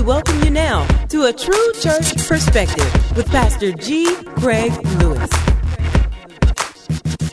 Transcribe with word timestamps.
we 0.00 0.06
welcome 0.06 0.42
you 0.42 0.50
now 0.50 0.86
to 1.08 1.24
a 1.24 1.32
true 1.32 1.72
church 1.74 2.16
perspective 2.26 3.16
with 3.16 3.26
Pastor 3.26 3.70
G. 3.72 4.14
Craig 4.24 4.72
Lewis. 4.98 5.28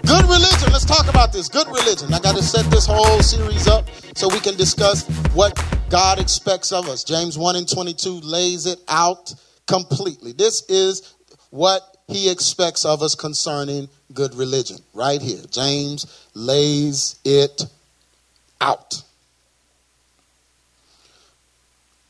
Good 0.02 0.26
religion. 0.26 0.72
Let's 0.74 0.84
talk 0.84 1.08
about 1.08 1.32
this. 1.32 1.48
Good 1.48 1.68
religion. 1.68 2.14
I 2.14 2.20
got 2.20 2.36
to 2.36 2.44
set 2.44 2.70
this 2.70 2.86
whole 2.86 3.22
series 3.22 3.68
up 3.68 3.86
so 4.16 4.28
we 4.28 4.42
can 4.42 4.58
discuss 4.58 5.08
what 5.34 5.58
God 5.90 6.20
expects 6.20 6.74
of 6.74 6.90
us. 6.90 7.06
James 7.06 7.38
1 7.38 7.56
and 7.56 7.70
22 7.70 8.20
lays 8.20 8.66
it 8.66 8.80
out 8.90 9.34
completely. 9.66 10.34
This 10.34 10.64
is 10.68 11.16
what 11.52 11.82
he 12.08 12.30
expects 12.30 12.84
of 12.84 13.02
us 13.02 13.16
concerning 13.16 13.88
good 14.14 14.36
religion. 14.36 14.78
Right 14.94 15.22
here. 15.22 15.44
James 15.50 16.28
lays 16.34 17.18
it 17.24 17.66
out. 18.60 19.04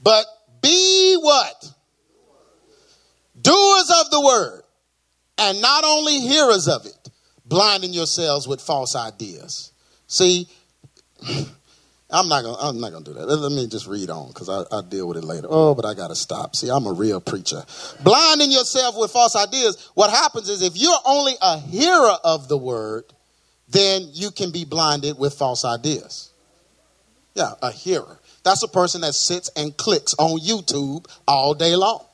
But 0.01 0.25
be 0.61 1.17
what? 1.21 1.73
Doers 3.41 3.91
of 4.01 4.11
the 4.11 4.21
word, 4.21 4.63
and 5.37 5.61
not 5.61 5.83
only 5.83 6.19
hearers 6.19 6.67
of 6.67 6.85
it, 6.85 7.09
blinding 7.45 7.93
yourselves 7.93 8.47
with 8.47 8.61
false 8.61 8.95
ideas. 8.95 9.71
See, 10.07 10.47
I'm 12.09 12.29
not 12.29 12.43
gonna 12.43 12.57
I'm 12.59 12.79
not 12.79 12.91
gonna 12.93 13.03
do 13.03 13.13
that. 13.13 13.25
Let 13.25 13.51
me 13.51 13.67
just 13.67 13.85
read 13.85 14.09
on 14.09 14.29
because 14.29 14.47
I, 14.47 14.63
I 14.71 14.81
deal 14.81 15.07
with 15.07 15.17
it 15.17 15.25
later. 15.25 15.47
Oh, 15.49 15.75
but 15.75 15.85
I 15.85 15.93
gotta 15.93 16.15
stop. 16.15 16.55
See, 16.55 16.69
I'm 16.69 16.85
a 16.85 16.93
real 16.93 17.19
preacher. 17.19 17.63
Blinding 18.01 18.49
yourself 18.49 18.95
with 18.97 19.11
false 19.11 19.35
ideas. 19.35 19.91
What 19.93 20.09
happens 20.09 20.47
is 20.47 20.61
if 20.61 20.77
you're 20.77 20.99
only 21.05 21.33
a 21.41 21.59
hearer 21.59 22.15
of 22.23 22.47
the 22.47 22.57
word, 22.57 23.03
then 23.67 24.07
you 24.13 24.31
can 24.31 24.51
be 24.51 24.63
blinded 24.63 25.19
with 25.19 25.33
false 25.33 25.65
ideas. 25.65 26.31
Yeah, 27.35 27.53
a 27.61 27.71
hearer. 27.71 28.19
That's 28.47 28.63
a 28.63 28.69
person 28.69 29.01
that 29.01 29.13
sits 29.13 29.51
and 29.57 29.75
clicks 29.75 30.15
on 30.17 30.39
YouTube 30.39 31.05
all 31.27 31.53
day 31.53 31.75
long. 31.75 32.05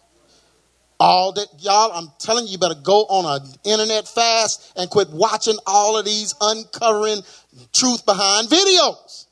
All 1.00 1.32
that, 1.34 1.46
y'all, 1.60 1.92
I'm 1.94 2.08
telling 2.18 2.48
you, 2.48 2.54
you 2.54 2.58
better 2.58 2.74
go 2.82 3.02
on 3.02 3.40
an 3.40 3.48
internet 3.64 4.08
fast 4.08 4.74
and 4.76 4.90
quit 4.90 5.12
watching 5.12 5.58
all 5.68 5.96
of 5.96 6.06
these 6.06 6.34
uncovering 6.42 7.22
truth 7.72 8.04
behind 8.08 8.48
videos. 8.48 9.28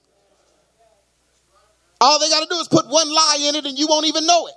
All 1.99 2.19
they 2.19 2.30
got 2.30 2.41
to 2.41 2.47
do 2.47 2.59
is 2.59 2.67
put 2.67 2.85
one 2.88 3.09
lie 3.11 3.47
in 3.49 3.55
it 3.55 3.65
and 3.65 3.80
you 3.80 3.88
won't 3.88 4.05
even 4.05 4.27
know 4.27 4.45
it. 4.45 4.53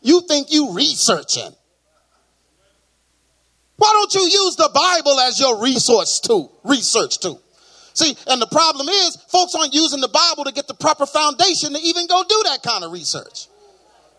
You 0.00 0.22
think 0.22 0.50
you 0.50 0.72
researching. 0.72 1.54
Why 3.76 3.90
don't 3.92 4.14
you 4.14 4.22
use 4.22 4.56
the 4.56 4.70
Bible 4.72 5.20
as 5.20 5.38
your 5.38 5.60
resource 5.60 6.20
tool, 6.20 6.58
research 6.64 7.18
tool? 7.18 7.41
See, 7.94 8.16
and 8.26 8.40
the 8.40 8.46
problem 8.46 8.88
is, 8.88 9.16
folks 9.28 9.54
aren't 9.54 9.74
using 9.74 10.00
the 10.00 10.08
Bible 10.08 10.44
to 10.44 10.52
get 10.52 10.66
the 10.66 10.74
proper 10.74 11.06
foundation 11.06 11.74
to 11.74 11.80
even 11.80 12.06
go 12.06 12.24
do 12.28 12.42
that 12.44 12.62
kind 12.62 12.84
of 12.84 12.92
research. 12.92 13.48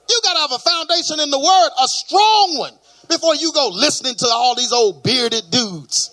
You 0.10 0.20
got 0.24 0.34
to 0.34 0.40
have 0.40 0.52
a 0.52 0.60
foundation 0.60 1.20
in 1.20 1.32
the 1.32 1.40
Word, 1.40 1.70
a 1.82 1.88
strong 1.88 2.58
one, 2.58 2.74
before 3.10 3.36
you 3.36 3.52
go 3.54 3.70
listening 3.74 4.16
to 4.16 4.28
all 4.28 4.56
these 4.56 4.72
old 4.72 5.04
bearded 5.04 5.50
dudes. 5.50 6.10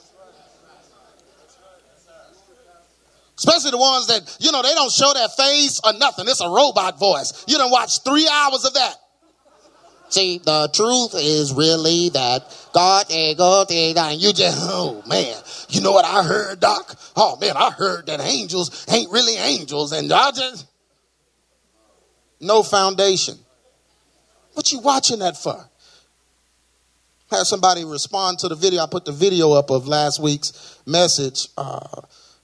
Especially 3.36 3.70
the 3.70 3.78
ones 3.78 4.06
that, 4.08 4.36
you 4.38 4.52
know, 4.52 4.60
they 4.60 4.74
don't 4.74 4.92
show 4.92 5.12
their 5.14 5.28
face 5.28 5.80
or 5.82 5.94
nothing. 5.94 6.26
It's 6.28 6.42
a 6.42 6.48
robot 6.48 6.98
voice. 6.98 7.44
You 7.48 7.56
don't 7.56 7.70
watch 7.70 8.04
three 8.04 8.28
hours 8.30 8.66
of 8.66 8.74
that. 8.74 8.94
See, 10.10 10.38
the 10.38 10.68
truth 10.74 11.12
is 11.14 11.52
really 11.52 12.10
that 12.10 12.52
God 12.72 13.06
God 13.36 13.72
ain't 13.72 13.98
and 13.98 14.20
you 14.20 14.32
just, 14.32 14.58
oh 14.60 15.02
man, 15.06 15.36
you 15.68 15.80
know 15.80 15.92
what 15.92 16.04
I 16.04 16.22
heard, 16.22 16.60
Doc? 16.60 16.96
Oh 17.16 17.36
man, 17.40 17.56
I 17.56 17.70
heard 17.70 18.06
that 18.06 18.20
angels 18.20 18.86
ain't 18.88 19.10
really 19.10 19.36
angels, 19.36 19.92
and 19.92 20.12
I 20.12 20.30
just 20.30 20.66
no 22.40 22.62
foundation. 22.62 23.36
What 24.54 24.72
you 24.72 24.80
watching 24.80 25.20
that 25.20 25.36
for? 25.36 25.68
Have 27.30 27.46
somebody 27.46 27.84
respond 27.84 28.40
to 28.40 28.48
the 28.48 28.56
video. 28.56 28.82
I 28.82 28.86
put 28.90 29.04
the 29.04 29.12
video 29.12 29.52
up 29.52 29.70
of 29.70 29.86
last 29.86 30.20
week's 30.20 30.80
message 30.84 31.48
uh, 31.56 32.02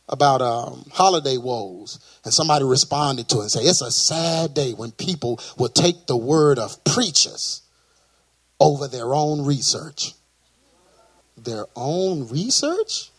about 0.08 0.40
um, 0.40 0.84
holiday 0.92 1.36
woes, 1.36 1.98
and 2.24 2.32
somebody 2.32 2.64
responded 2.64 3.28
to 3.30 3.38
it 3.38 3.42
and 3.42 3.50
say, 3.50 3.60
"It's 3.62 3.80
a 3.80 3.90
sad 3.90 4.54
day 4.54 4.72
when 4.72 4.92
people 4.92 5.40
will 5.58 5.68
take 5.68 6.06
the 6.06 6.16
word 6.16 6.58
of 6.60 6.84
preachers 6.84 7.62
over 8.60 8.88
their 8.88 9.14
own 9.14 9.44
research." 9.44 10.14
Their 11.36 11.66
own 11.76 12.28
research? 12.28 13.10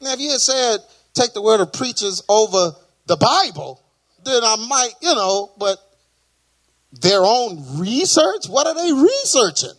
Now, 0.00 0.12
if 0.12 0.20
you 0.20 0.30
had 0.30 0.40
said, 0.40 0.84
"Take 1.14 1.32
the 1.32 1.42
word 1.42 1.60
of 1.60 1.72
preachers 1.72 2.22
over 2.28 2.76
the 3.06 3.16
Bible," 3.16 3.80
then 4.22 4.44
I 4.44 4.56
might, 4.56 4.94
you 5.00 5.14
know, 5.14 5.52
but 5.56 5.78
their 6.92 7.24
own 7.24 7.78
research? 7.78 8.48
What 8.48 8.66
are 8.66 8.74
they 8.74 8.92
researching? 8.92 9.74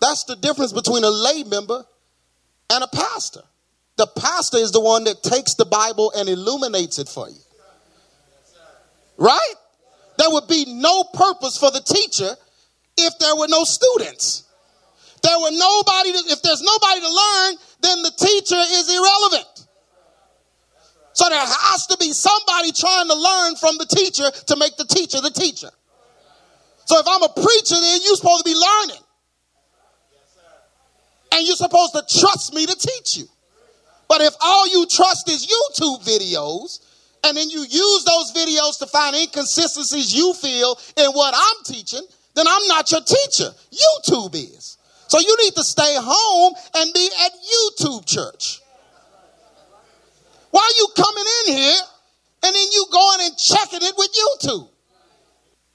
That's 0.00 0.24
the 0.24 0.36
difference 0.36 0.72
between 0.72 1.04
a 1.04 1.10
lay 1.10 1.44
member 1.44 1.86
and 2.70 2.84
a 2.84 2.88
pastor. 2.88 3.42
The 3.96 4.06
pastor 4.06 4.56
is 4.56 4.72
the 4.72 4.80
one 4.80 5.04
that 5.04 5.22
takes 5.22 5.54
the 5.54 5.66
Bible 5.66 6.12
and 6.16 6.28
illuminates 6.28 6.98
it 6.98 7.08
for 7.08 7.28
you. 7.28 7.40
Right? 9.16 9.54
There 10.16 10.30
would 10.30 10.48
be 10.48 10.64
no 10.66 11.04
purpose 11.04 11.58
for 11.58 11.70
the 11.70 11.80
teacher 11.80 12.36
if 12.96 13.18
there 13.18 13.36
were 13.36 13.48
no 13.48 13.64
students. 13.64 14.44
There 15.22 15.38
were 15.38 15.50
nobody, 15.50 16.12
to, 16.12 16.22
if 16.32 16.42
there's 16.42 16.62
nobody 16.62 17.00
to 17.00 17.12
learn, 17.12 17.54
then 17.82 18.02
the 18.02 18.12
teacher 18.16 18.56
is 18.56 18.88
irrelevant. 18.88 19.66
So 21.12 21.28
there 21.28 21.38
has 21.38 21.86
to 21.88 21.96
be 21.98 22.12
somebody 22.12 22.72
trying 22.72 23.08
to 23.08 23.14
learn 23.14 23.56
from 23.56 23.76
the 23.78 23.86
teacher 23.86 24.30
to 24.30 24.56
make 24.56 24.76
the 24.76 24.86
teacher 24.86 25.20
the 25.20 25.30
teacher. 25.30 25.70
So 26.86 26.98
if 26.98 27.06
I'm 27.06 27.22
a 27.22 27.28
preacher, 27.28 27.76
then 27.76 28.00
you're 28.04 28.16
supposed 28.16 28.44
to 28.44 28.50
be 28.50 28.56
learning. 28.56 29.02
And 31.32 31.46
you're 31.46 31.56
supposed 31.56 31.92
to 31.92 32.02
trust 32.20 32.54
me 32.54 32.66
to 32.66 32.74
teach 32.74 33.18
you. 33.18 33.26
But 34.08 34.22
if 34.22 34.34
all 34.40 34.66
you 34.68 34.86
trust 34.86 35.28
is 35.28 35.46
YouTube 35.46 36.02
videos, 36.04 36.80
and 37.24 37.36
then 37.36 37.50
you 37.50 37.60
use 37.60 38.04
those 38.04 38.32
videos 38.32 38.78
to 38.78 38.86
find 38.86 39.14
inconsistencies 39.14 40.14
you 40.14 40.32
feel 40.34 40.78
in 40.96 41.10
what 41.12 41.34
I'm 41.36 41.64
teaching, 41.64 42.02
then 42.40 42.48
I'm 42.48 42.66
not 42.68 42.90
your 42.90 43.02
teacher. 43.02 43.50
YouTube 43.70 44.34
is. 44.34 44.78
So 45.08 45.18
you 45.18 45.36
need 45.42 45.54
to 45.54 45.64
stay 45.64 45.94
home 45.98 46.54
and 46.74 46.94
be 46.94 47.10
at 47.26 47.32
YouTube 47.52 48.06
church. 48.06 48.60
Why 50.50 50.60
are 50.60 50.78
you 50.78 50.88
coming 50.96 51.24
in 51.40 51.54
here 51.54 51.80
and 52.42 52.54
then 52.54 52.66
you 52.72 52.86
going 52.90 53.18
and 53.22 53.36
checking 53.36 53.80
it 53.82 53.94
with 53.96 54.08
YouTube? 54.08 54.68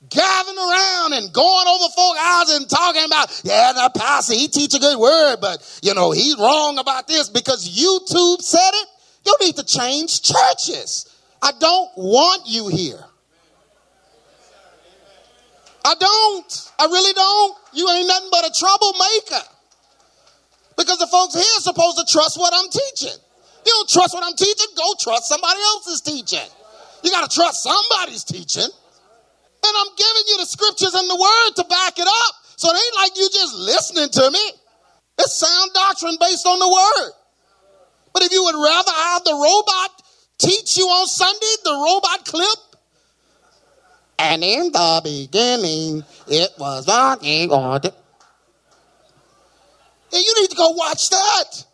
Gathering 0.09 0.57
around 0.57 1.13
and 1.13 1.33
going 1.33 1.67
over 1.67 1.93
folk 1.95 2.17
hours 2.17 2.49
and 2.49 2.69
talking 2.69 3.05
about, 3.05 3.41
yeah, 3.43 3.73
the 3.73 3.99
pastor, 3.99 4.33
he 4.33 4.47
teach 4.47 4.73
a 4.73 4.79
good 4.79 4.97
word, 4.97 5.37
but 5.41 5.79
you 5.83 5.93
know, 5.93 6.11
he's 6.11 6.37
wrong 6.37 6.79
about 6.79 7.07
this 7.07 7.29
because 7.29 7.69
YouTube 7.69 8.41
said 8.41 8.71
it. 8.73 8.87
You 9.25 9.35
need 9.41 9.55
to 9.57 9.65
change 9.65 10.21
churches. 10.21 11.11
I 11.41 11.51
don't 11.59 11.91
want 11.95 12.43
you 12.47 12.67
here. 12.69 13.04
I 15.85 15.93
don't. 15.93 16.49
I 16.81 16.85
really 16.89 17.13
don't. 17.13 17.53
You 17.73 17.85
ain't 17.93 18.07
nothing 18.07 18.29
but 18.31 18.49
a 18.49 18.51
troublemaker. 18.57 19.45
Because 20.77 20.97
the 20.97 21.07
folks 21.07 21.35
here 21.35 21.45
are 21.45 21.61
supposed 21.61 22.01
to 22.01 22.05
trust 22.09 22.39
what 22.39 22.53
I'm 22.53 22.69
teaching. 22.73 23.13
You 23.65 23.71
don't 23.71 23.89
trust 23.89 24.13
what 24.13 24.23
I'm 24.25 24.35
teaching, 24.35 24.67
go 24.75 24.93
trust 24.99 25.29
somebody 25.29 25.59
else's 25.61 26.01
teaching. 26.01 26.49
You 27.03 27.11
got 27.11 27.29
to 27.29 27.33
trust 27.33 27.61
somebody's 27.61 28.23
teaching. 28.23 28.65
And 28.65 29.73
I'm 29.77 29.91
giving 29.97 30.25
you 30.27 30.37
the 30.37 30.45
scriptures 30.45 30.93
and 30.93 31.09
the 31.09 31.17
word 31.17 31.49
to 31.61 31.63
back 31.69 31.97
it 31.97 32.07
up. 32.07 32.33
So 32.57 32.69
it 32.69 32.77
ain't 32.77 32.95
like 32.95 33.17
you 33.17 33.29
just 33.29 33.55
listening 33.55 34.09
to 34.09 34.31
me. 34.31 34.45
It's 35.19 35.35
sound 35.37 35.71
doctrine 35.73 36.17
based 36.19 36.45
on 36.45 36.59
the 36.59 36.67
word. 36.67 37.11
But 38.13 38.23
if 38.23 38.31
you 38.31 38.43
would 38.43 38.55
rather 38.57 38.91
have 38.91 39.23
the 39.23 39.33
robot 39.33 40.01
teach 40.37 40.77
you 40.77 40.85
on 40.85 41.07
Sunday, 41.07 41.53
the 41.63 41.73
robot 41.73 42.25
clip, 42.25 42.57
and 44.17 44.43
in 44.43 44.71
the 44.71 45.01
beginning, 45.03 46.03
it 46.27 46.51
was 46.57 46.87
on 46.87 47.19
the. 47.19 47.93
You 50.11 50.41
need 50.41 50.49
to 50.49 50.55
go 50.55 50.69
watch 50.69 51.09
that. 51.09 51.65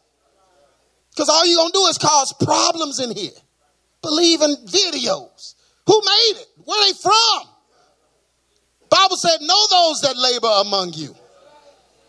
Because 1.11 1.29
all 1.29 1.45
you're 1.45 1.57
going 1.57 1.71
to 1.71 1.77
do 1.77 1.85
is 1.87 1.97
cause 1.97 2.33
problems 2.33 2.99
in 2.99 3.15
here. 3.15 3.31
Believe 4.01 4.41
in 4.41 4.55
videos. 4.65 5.55
Who 5.85 6.01
made 6.01 6.41
it? 6.41 6.47
Where 6.63 6.87
they 6.87 6.93
from? 6.93 7.41
Bible 8.89 9.17
said, 9.17 9.41
know 9.41 9.67
those 9.69 10.01
that 10.01 10.17
labor 10.17 10.51
among 10.61 10.93
you. 10.93 11.15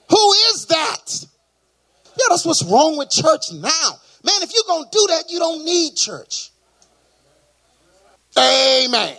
Who 0.09 0.33
is 0.51 0.67
that? 0.67 1.27
Yeah, 2.17 2.27
that's 2.29 2.45
what's 2.45 2.65
wrong 2.65 2.97
with 2.97 3.11
church 3.11 3.53
now. 3.53 3.91
Man, 4.25 4.43
if 4.43 4.53
you're 4.55 4.65
going 4.67 4.85
to 4.85 4.91
do 4.91 5.07
that, 5.11 5.25
you 5.29 5.39
don't 5.39 5.65
need 5.65 5.97
church. 5.97 6.51
Amen. 8.39 9.17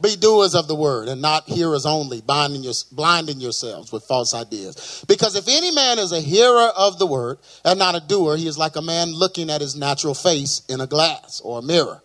Be 0.00 0.14
doers 0.14 0.54
of 0.54 0.68
the 0.68 0.76
word 0.76 1.08
and 1.08 1.20
not 1.20 1.48
hearers 1.48 1.84
only, 1.84 2.20
binding 2.20 2.62
your, 2.62 2.74
blinding 2.92 3.40
yourselves 3.40 3.90
with 3.90 4.04
false 4.04 4.32
ideas. 4.32 5.04
Because 5.08 5.34
if 5.34 5.48
any 5.48 5.72
man 5.72 5.98
is 5.98 6.12
a 6.12 6.20
hearer 6.20 6.70
of 6.76 6.98
the 6.98 7.06
word 7.06 7.38
and 7.64 7.78
not 7.78 7.96
a 7.96 8.06
doer, 8.06 8.36
he 8.36 8.46
is 8.46 8.56
like 8.56 8.76
a 8.76 8.82
man 8.82 9.12
looking 9.12 9.50
at 9.50 9.60
his 9.60 9.74
natural 9.74 10.14
face 10.14 10.62
in 10.68 10.80
a 10.80 10.86
glass 10.86 11.40
or 11.44 11.58
a 11.58 11.62
mirror. 11.62 12.00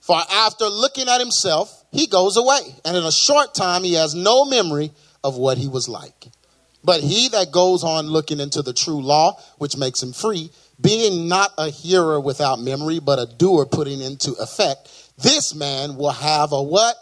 For 0.00 0.18
after 0.30 0.66
looking 0.66 1.08
at 1.08 1.20
himself, 1.20 1.84
he 1.92 2.06
goes 2.06 2.36
away. 2.36 2.60
And 2.84 2.96
in 2.96 3.04
a 3.04 3.12
short 3.12 3.54
time, 3.54 3.84
he 3.84 3.94
has 3.94 4.14
no 4.14 4.44
memory 4.44 4.92
of 5.24 5.36
what 5.36 5.56
he 5.56 5.68
was 5.68 5.88
like. 5.88 6.26
But 6.82 7.00
he 7.00 7.28
that 7.28 7.52
goes 7.52 7.84
on 7.84 8.06
looking 8.06 8.40
into 8.40 8.62
the 8.62 8.72
true 8.72 9.00
law, 9.00 9.38
which 9.58 9.76
makes 9.76 10.02
him 10.02 10.12
free, 10.12 10.50
being 10.80 11.28
not 11.28 11.52
a 11.58 11.68
hearer 11.70 12.20
without 12.20 12.58
memory, 12.58 13.00
but 13.00 13.18
a 13.18 13.26
doer 13.26 13.66
putting 13.66 14.00
into 14.00 14.32
effect, 14.32 14.88
this 15.18 15.54
man 15.54 15.96
will 15.96 16.10
have 16.10 16.52
a 16.52 16.62
what? 16.62 16.96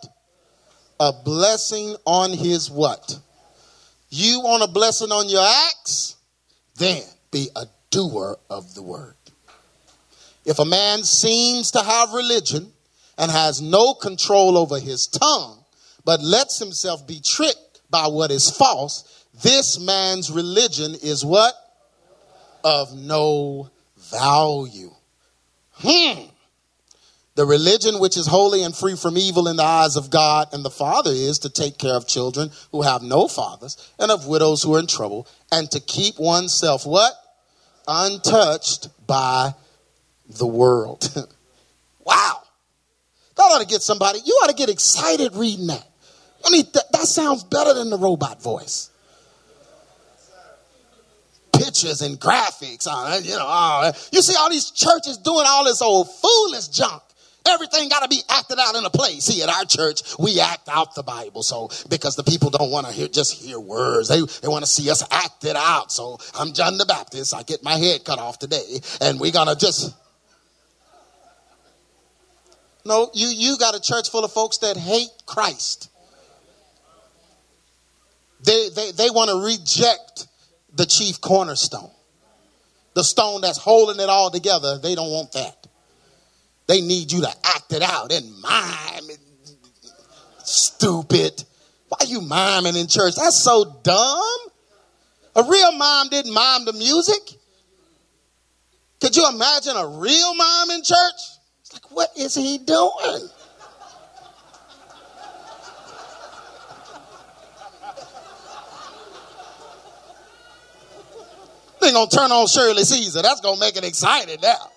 A 1.01 1.13
blessing 1.13 1.95
on 2.05 2.33
his 2.33 2.71
what? 2.71 3.19
You 4.11 4.41
want 4.41 4.65
a 4.65 4.69
blessing 4.69 5.13
on 5.13 5.29
your 5.29 5.47
acts? 5.69 6.17
Then 6.77 7.03
be 7.31 7.49
a 7.55 7.67
doer 7.91 8.39
of 8.51 8.75
the 8.75 8.83
word. 8.83 9.15
If 10.45 10.59
a 10.59 10.65
man 10.65 11.05
seems 11.05 11.71
to 11.73 11.83
have 11.83 12.13
religion 12.13 12.73
and 13.19 13.31
has 13.31 13.61
no 13.61 13.95
control 13.95 14.57
over 14.57 14.79
his 14.79 15.07
tongue, 15.07 15.63
but 16.05 16.23
lets 16.23 16.59
himself 16.59 17.07
be 17.07 17.21
tricked 17.21 17.83
by 17.91 18.07
what 18.07 18.31
is 18.31 18.51
false, 18.51 19.27
this 19.43 19.79
man's 19.79 20.31
religion 20.31 20.95
is 21.03 21.25
what? 21.25 21.55
Of 22.65 22.97
no 22.97 23.71
value. 24.11 24.91
Hmm. 25.75 26.31
The 27.39 27.47
religion 27.47 28.01
which 28.01 28.17
is 28.17 28.27
holy 28.27 28.65
and 28.65 28.75
free 28.75 28.97
from 28.97 29.17
evil 29.17 29.47
in 29.47 29.55
the 29.55 29.63
eyes 29.63 29.95
of 29.95 30.11
God 30.11 30.49
and 30.53 30.65
the 30.65 30.71
Father 30.71 31.13
is 31.13 31.39
to 31.39 31.49
take 31.49 31.79
care 31.79 31.95
of 31.95 32.05
children 32.05 32.51
who 32.73 32.83
have 32.83 33.01
no 33.01 33.29
fathers 33.29 33.77
and 33.97 34.11
of 34.11 34.27
widows 34.27 34.65
who 34.65 34.75
are 34.75 34.81
in 34.81 34.89
trouble 34.89 35.25
and 35.53 35.71
to 35.71 35.79
keep 35.79 36.19
oneself 36.19 36.85
what? 36.85 37.13
Untouched 37.87 38.89
by 39.07 39.55
the 40.29 40.49
world. 40.49 41.15
wow. 42.05 42.43
That 43.37 43.43
ought 43.45 43.61
to 43.61 43.69
get 43.69 43.83
somebody, 43.83 44.19
you 44.25 44.33
ought 44.43 44.49
to 44.49 44.57
get 44.57 44.69
excited 44.69 45.37
reading 45.37 45.69
that. 45.69 45.87
I 46.45 46.51
mean, 46.51 46.65
th- 46.65 46.87
that 46.91 47.07
sounds 47.07 47.45
better 47.45 47.73
than 47.73 47.89
the 47.89 47.99
robot 47.99 48.43
voice 48.43 48.91
pictures 51.53 52.03
and 52.03 52.19
graphics. 52.19 52.89
Uh, 52.91 53.21
you 53.23 53.37
know, 53.37 53.47
uh, 53.47 53.93
you 54.11 54.23
see 54.23 54.35
all 54.37 54.51
these 54.51 54.73
churches 54.73 55.19
doing 55.19 55.45
all 55.47 55.65
this 55.65 55.81
old 55.81 56.09
foolish 56.11 56.67
junk. 56.69 57.03
Everything 57.49 57.89
got 57.89 58.03
to 58.03 58.09
be 58.09 58.21
acted 58.29 58.59
out 58.61 58.75
in 58.75 58.85
a 58.85 58.91
play. 58.91 59.21
See, 59.21 59.43
at 59.43 59.49
our 59.49 59.65
church, 59.65 60.03
we 60.19 60.39
act 60.39 60.69
out 60.69 60.95
the 60.95 61.03
Bible. 61.03 61.43
So, 61.43 61.71
because 61.89 62.15
the 62.15 62.23
people 62.23 62.51
don't 62.51 62.71
want 62.71 62.87
to 62.87 62.93
hear 62.93 63.09
just 63.09 63.33
hear 63.33 63.59
words, 63.59 64.09
they, 64.09 64.21
they 64.43 64.49
want 64.49 64.65
to 64.65 64.71
see 64.71 64.91
us 64.91 65.03
act 65.11 65.45
it 65.45 65.57
out. 65.57 65.91
So, 65.91 66.19
I'm 66.39 66.53
John 66.53 66.77
the 66.77 66.85
Baptist. 66.85 67.35
I 67.35 67.43
get 67.43 67.63
my 67.63 67.75
head 67.75 68.05
cut 68.05 68.19
off 68.19 68.39
today, 68.39 68.81
and 69.01 69.19
we're 69.19 69.33
gonna 69.33 69.57
just. 69.57 69.95
No, 72.85 73.11
you 73.15 73.29
you 73.29 73.59
got 73.59 73.75
a 73.75 73.81
church 73.81 74.11
full 74.11 74.25
of 74.25 74.33
folks 74.33 74.59
that 74.59 74.77
hate 74.77 75.11
Christ. 75.27 75.91
They 78.45 78.69
they 78.75 78.93
they 78.93 79.11
want 79.11 79.31
to 79.31 79.45
reject 79.45 80.27
the 80.75 80.87
chief 80.87 81.21
cornerstone. 81.21 81.91
The 82.95 83.05
stone 83.05 83.41
that's 83.41 83.59
holding 83.59 84.01
it 84.01 84.09
all 84.09 84.31
together, 84.31 84.79
they 84.79 84.95
don't 84.95 85.11
want 85.11 85.33
that. 85.33 85.58
They 86.69 86.83
need 86.83 87.11
you 87.11 87.23
to 87.23 87.29
act 87.45 87.73
it 87.73 87.83
out 87.83 88.13
and 88.13 88.41
mime. 88.43 89.17
Stupid. 90.45 91.43
Why 91.89 91.99
you 92.07 92.21
miming 92.21 92.77
in 92.77 92.87
church? 92.87 93.15
That's 93.17 93.37
so 93.37 93.81
dumb. 93.83 94.39
A 95.35 95.43
real 95.43 95.73
mom 95.73 96.09
didn't 96.11 96.33
mime 96.33 96.67
the 96.67 96.75
music. 96.75 97.21
Could 99.01 99.17
you 99.17 99.27
imagine 99.29 99.77
a 99.77 99.87
real 99.87 100.35
mom 100.35 100.71
in 100.71 100.83
church? 100.83 101.21
It's 101.63 101.73
like, 101.73 101.91
what 101.91 102.11
is 102.17 102.35
he 102.35 102.59
doing? 102.59 103.29
They 111.81 111.93
gonna 111.93 112.11
turn 112.11 112.31
on 112.33 112.47
Shirley 112.47 112.83
Caesar. 112.83 113.23
That's 113.23 113.41
gonna 113.41 113.61
make 113.61 113.77
it 113.77 113.85
exciting 113.85 114.41
now. 114.43 114.71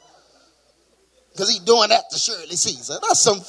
Because 1.31 1.49
he's 1.49 1.59
doing 1.59 1.89
that 1.89 2.09
to 2.11 2.19
Shirley 2.19 2.55
Caesar. 2.55 2.95
That's 3.01 3.19
some. 3.19 3.39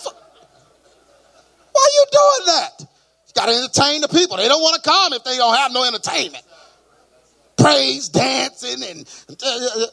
Why 1.72 1.82
are 1.82 1.94
you 1.94 2.06
doing 2.12 2.46
that? 2.46 2.80
You 2.80 3.32
gotta 3.34 3.52
entertain 3.52 4.00
the 4.02 4.08
people. 4.08 4.36
They 4.36 4.48
don't 4.48 4.62
want 4.62 4.82
to 4.82 4.88
come 4.88 5.12
if 5.12 5.24
they 5.24 5.36
don't 5.36 5.56
have 5.56 5.72
no 5.72 5.84
entertainment. 5.84 6.44
Praise, 7.56 8.08
dancing, 8.08 8.82
and 8.82 9.08
uh, 9.30 9.86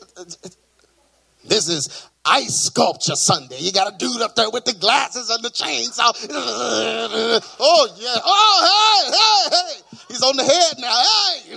this 1.45 1.69
is 1.69 2.07
ice 2.25 2.65
sculpture 2.65 3.15
Sunday. 3.15 3.57
You 3.59 3.71
got 3.71 3.93
a 3.93 3.97
dude 3.97 4.21
up 4.21 4.35
there 4.35 4.49
with 4.49 4.65
the 4.65 4.73
glasses 4.73 5.29
and 5.29 5.43
the 5.43 5.49
chainsaw. 5.49 6.13
Oh 7.59 7.87
yeah. 7.97 8.15
Oh 8.23 9.01
hey 9.01 9.11
hey 9.17 9.49
hey. 9.55 9.81
He's 10.07 10.21
on 10.21 10.35
the 10.35 10.43
head 10.43 10.79
now. 10.79 11.03
Hey. 11.03 11.55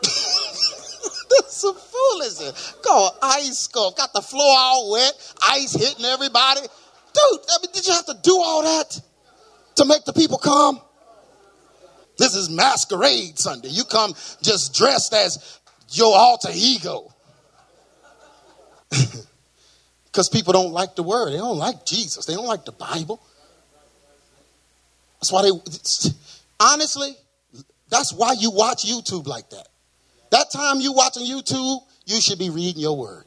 That's 1.30 1.64
foolishness. 2.20 2.74
Called 2.82 3.12
ice 3.22 3.68
sculpt. 3.68 3.96
Got 3.96 4.12
the 4.12 4.22
floor 4.22 4.54
all 4.56 4.92
wet, 4.92 5.34
ice 5.48 5.72
hitting 5.72 6.04
everybody. 6.04 6.60
Dude, 6.60 7.40
I 7.48 7.58
mean, 7.62 7.72
did 7.72 7.86
you 7.86 7.92
have 7.92 8.06
to 8.06 8.16
do 8.22 8.36
all 8.36 8.62
that 8.62 9.00
to 9.76 9.84
make 9.84 10.04
the 10.04 10.12
people 10.12 10.38
come? 10.38 10.80
This 12.18 12.34
is 12.34 12.50
masquerade 12.50 13.38
Sunday. 13.38 13.68
You 13.68 13.84
come 13.84 14.14
just 14.42 14.74
dressed 14.74 15.14
as 15.14 15.58
your 15.90 16.16
alter 16.16 16.50
ego. 16.52 17.12
Because 20.12 20.28
people 20.28 20.52
don't 20.52 20.72
like 20.72 20.96
the 20.96 21.04
word. 21.04 21.30
They 21.32 21.36
don't 21.36 21.56
like 21.56 21.86
Jesus. 21.86 22.26
They 22.26 22.34
don't 22.34 22.48
like 22.48 22.64
the 22.64 22.72
Bible. 22.72 23.22
That's 25.20 25.30
why 25.30 25.42
they, 25.42 25.50
honestly, 26.58 27.14
that's 27.88 28.12
why 28.12 28.32
you 28.32 28.50
watch 28.50 28.84
YouTube 28.84 29.28
like 29.28 29.50
that. 29.50 29.68
That 30.30 30.50
time 30.50 30.80
you 30.80 30.92
watching 30.92 31.24
YouTube, 31.24 31.80
you 32.10 32.20
should 32.20 32.38
be 32.38 32.50
reading 32.50 32.80
your 32.80 32.96
word. 32.96 33.24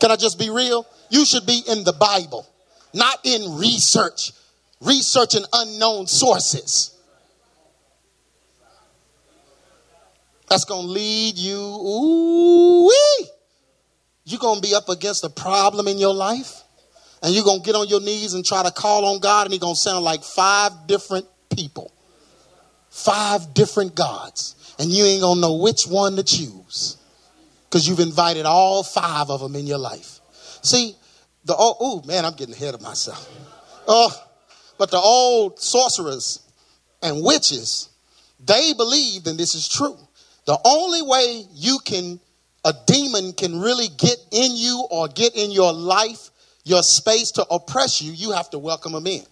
Can 0.00 0.10
I 0.10 0.16
just 0.16 0.38
be 0.38 0.50
real? 0.50 0.86
You 1.10 1.24
should 1.24 1.46
be 1.46 1.62
in 1.68 1.84
the 1.84 1.92
Bible, 1.92 2.46
not 2.92 3.18
in 3.24 3.56
research, 3.56 4.32
researching 4.80 5.44
unknown 5.52 6.06
sources. 6.06 6.96
That's 10.48 10.64
going 10.64 10.86
to 10.86 10.92
lead 10.92 11.38
you, 11.38 11.56
ooh-wee. 11.56 13.28
You're 14.24 14.40
going 14.40 14.60
to 14.60 14.68
be 14.68 14.74
up 14.74 14.88
against 14.88 15.24
a 15.24 15.30
problem 15.30 15.88
in 15.88 15.98
your 15.98 16.14
life, 16.14 16.62
and 17.22 17.34
you're 17.34 17.44
going 17.44 17.60
to 17.60 17.64
get 17.64 17.74
on 17.74 17.88
your 17.88 18.00
knees 18.00 18.34
and 18.34 18.44
try 18.44 18.62
to 18.62 18.70
call 18.70 19.04
on 19.06 19.20
God, 19.20 19.46
and 19.46 19.52
He's 19.52 19.60
going 19.60 19.74
to 19.74 19.80
sound 19.80 20.04
like 20.04 20.22
five 20.22 20.72
different 20.86 21.26
people, 21.50 21.92
five 22.90 23.54
different 23.54 23.94
gods 23.94 24.56
and 24.78 24.90
you 24.90 25.04
ain't 25.04 25.22
gonna 25.22 25.40
know 25.40 25.54
which 25.54 25.86
one 25.86 26.16
to 26.16 26.22
choose 26.22 26.96
because 27.72 27.88
you've 27.88 28.00
invited 28.00 28.44
all 28.44 28.82
five 28.82 29.30
of 29.30 29.40
them 29.40 29.56
in 29.56 29.66
your 29.66 29.78
life. 29.78 30.20
See, 30.60 30.94
the 31.46 31.54
oh, 31.56 31.76
oh 31.80 32.02
man, 32.06 32.26
I'm 32.26 32.34
getting 32.34 32.54
ahead 32.54 32.74
of 32.74 32.82
myself. 32.82 33.26
Oh, 33.88 34.12
but 34.76 34.90
the 34.90 34.98
old 34.98 35.58
sorcerers 35.58 36.40
and 37.02 37.24
witches, 37.24 37.88
they 38.44 38.74
believed, 38.74 39.26
and 39.26 39.38
this 39.38 39.54
is 39.54 39.70
true. 39.70 39.96
The 40.44 40.58
only 40.66 41.00
way 41.00 41.44
you 41.54 41.78
can, 41.82 42.20
a 42.62 42.74
demon 42.86 43.32
can 43.32 43.58
really 43.58 43.88
get 43.96 44.18
in 44.30 44.50
you 44.54 44.86
or 44.90 45.08
get 45.08 45.34
in 45.34 45.50
your 45.50 45.72
life, 45.72 46.28
your 46.64 46.82
space 46.82 47.30
to 47.32 47.46
oppress 47.50 48.02
you, 48.02 48.12
you 48.12 48.32
have 48.32 48.50
to 48.50 48.58
welcome 48.58 48.92
them 48.92 49.06
in. 49.06 49.22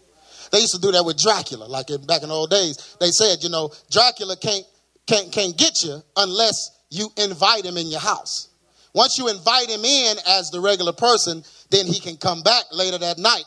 They 0.50 0.61
used 0.61 0.75
to 0.75 0.80
do 0.80 0.92
that 0.92 1.04
with 1.04 1.18
Dracula, 1.20 1.66
like 1.66 1.90
in, 1.90 2.06
back 2.06 2.23
in 2.23 2.30
the 2.30 2.35
old 2.35 2.50
days. 2.50 2.97
They 3.00 3.11
said, 3.11 3.44
you 3.44 3.50
know, 3.50 3.70
Dracula 3.90 4.35
can't 4.38 4.64
can't, 5.06 5.32
can't 5.32 5.56
get 5.56 5.82
you 5.82 6.00
unless 6.16 6.70
you 6.90 7.09
invite 7.16 7.64
him 7.64 7.76
in 7.76 7.87
your 7.87 8.00
house. 8.00 8.49
Once 8.92 9.18
you 9.18 9.28
invite 9.28 9.70
him 9.70 9.85
in 9.85 10.16
as 10.26 10.50
the 10.50 10.61
regular 10.61 10.92
person, 10.92 11.44
then 11.70 11.87
he 11.87 12.00
can 12.00 12.16
come 12.16 12.42
back 12.42 12.64
later 12.73 12.99
that 12.99 13.18
night 13.18 13.44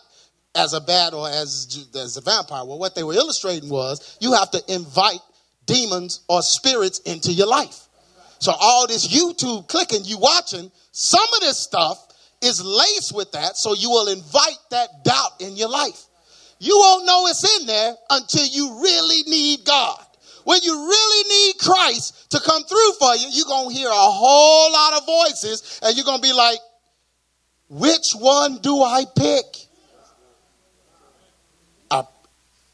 as 0.55 0.73
a 0.73 0.81
bat 0.81 1.13
or 1.13 1.27
as, 1.27 1.87
as 1.95 2.17
a 2.17 2.21
vampire. 2.21 2.65
Well, 2.65 2.79
what 2.79 2.95
they 2.95 3.03
were 3.03 3.13
illustrating 3.13 3.69
was 3.69 4.17
you 4.21 4.33
have 4.33 4.51
to 4.51 4.61
invite 4.73 5.19
demons 5.65 6.21
or 6.29 6.41
spirits 6.41 6.99
into 6.99 7.31
your 7.31 7.47
life. 7.47 7.87
So 8.39 8.51
all 8.57 8.87
this 8.87 9.07
YouTube 9.07 9.67
clicking, 9.67 10.01
you 10.03 10.17
watching, 10.17 10.71
some 10.91 11.27
of 11.35 11.41
this 11.41 11.57
stuff 11.57 11.97
is 12.41 12.63
laced 12.63 13.15
with 13.15 13.31
that, 13.31 13.57
so 13.57 13.73
you 13.73 13.89
will 13.89 14.09
invite 14.09 14.57
that 14.71 15.03
doubt 15.03 15.31
in 15.39 15.55
your 15.55 15.69
life. 15.69 16.05
You 16.59 16.77
won't 16.77 17.05
know 17.05 17.27
it's 17.27 17.61
in 17.61 17.67
there 17.67 17.95
until 18.09 18.45
you 18.45 18.81
really 18.81 19.23
need 19.23 19.65
God. 19.65 20.02
When 20.43 20.59
you 20.61 20.73
really 20.73 21.29
need 21.29 21.59
Christ 21.59 22.31
to 22.31 22.39
come 22.39 22.63
through 22.63 22.91
for 22.99 23.15
you, 23.15 23.27
you're 23.31 23.45
going 23.45 23.69
to 23.69 23.75
hear 23.75 23.87
a 23.87 23.93
whole 23.93 24.71
lot 24.71 24.93
of 24.93 25.05
voices 25.05 25.79
and 25.83 25.95
you're 25.95 26.05
going 26.05 26.21
to 26.21 26.27
be 26.27 26.33
like, 26.33 26.59
which 27.69 28.13
one 28.13 28.59
do 28.59 28.81
I 28.81 29.05
pick? 29.15 29.45
I, 31.89 32.03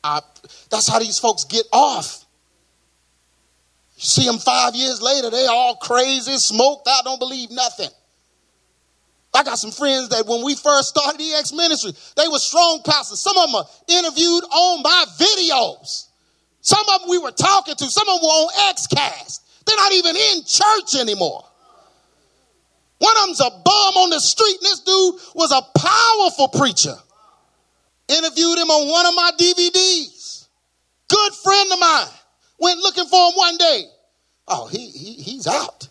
I, 0.03 0.21
that's 0.69 0.87
how 0.87 0.99
these 0.99 1.19
folks 1.19 1.45
get 1.45 1.65
off. 1.71 2.25
You 3.95 4.03
see 4.03 4.25
them 4.25 4.39
five 4.39 4.75
years 4.75 5.01
later, 5.01 5.29
they 5.29 5.45
all 5.45 5.75
crazy, 5.75 6.37
smoked 6.37 6.87
out, 6.87 7.03
don't 7.03 7.19
believe 7.19 7.51
nothing. 7.51 7.89
I 9.33 9.43
got 9.43 9.59
some 9.59 9.71
friends 9.71 10.09
that 10.09 10.25
when 10.25 10.43
we 10.43 10.55
first 10.55 10.89
started 10.89 11.21
EX 11.21 11.53
Ministry, 11.53 11.91
they 12.17 12.27
were 12.27 12.39
strong 12.39 12.81
pastors. 12.83 13.19
Some 13.19 13.37
of 13.37 13.45
them 13.45 13.55
are 13.55 13.65
interviewed 13.87 14.43
on 14.43 14.81
my 14.81 15.05
videos. 15.17 16.08
Some 16.69 16.87
of 16.87 17.01
them 17.01 17.09
we 17.09 17.17
were 17.17 17.31
talking 17.31 17.73
to. 17.73 17.85
Some 17.85 18.07
of 18.07 18.21
them 18.21 18.27
were 18.27 18.29
on 18.29 18.75
Xcast. 18.75 19.39
They're 19.65 19.75
not 19.75 19.91
even 19.91 20.15
in 20.15 20.43
church 20.45 21.01
anymore. 21.01 21.43
One 22.99 23.17
of 23.17 23.25
them's 23.25 23.39
a 23.39 23.49
bum 23.49 23.97
on 23.97 24.11
the 24.11 24.19
street, 24.19 24.57
and 24.57 24.61
this 24.61 24.81
dude 24.81 25.15
was 25.33 25.51
a 25.51 25.63
powerful 25.79 26.47
preacher. 26.49 26.95
Interviewed 28.07 28.59
him 28.59 28.69
on 28.69 28.87
one 28.87 29.05
of 29.07 29.15
my 29.15 29.31
DVDs. 29.35 30.47
Good 31.07 31.33
friend 31.33 31.71
of 31.73 31.79
mine. 31.79 32.07
Went 32.59 32.79
looking 32.81 33.05
for 33.05 33.29
him 33.29 33.33
one 33.35 33.57
day. 33.57 33.85
Oh, 34.47 34.67
he, 34.67 34.91
he 34.91 35.13
he's 35.13 35.47
out 35.47 35.87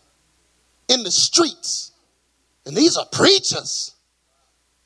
in 0.87 1.02
the 1.02 1.11
streets. 1.11 1.90
And 2.66 2.76
these 2.76 2.97
are 2.97 3.06
preachers. 3.06 3.97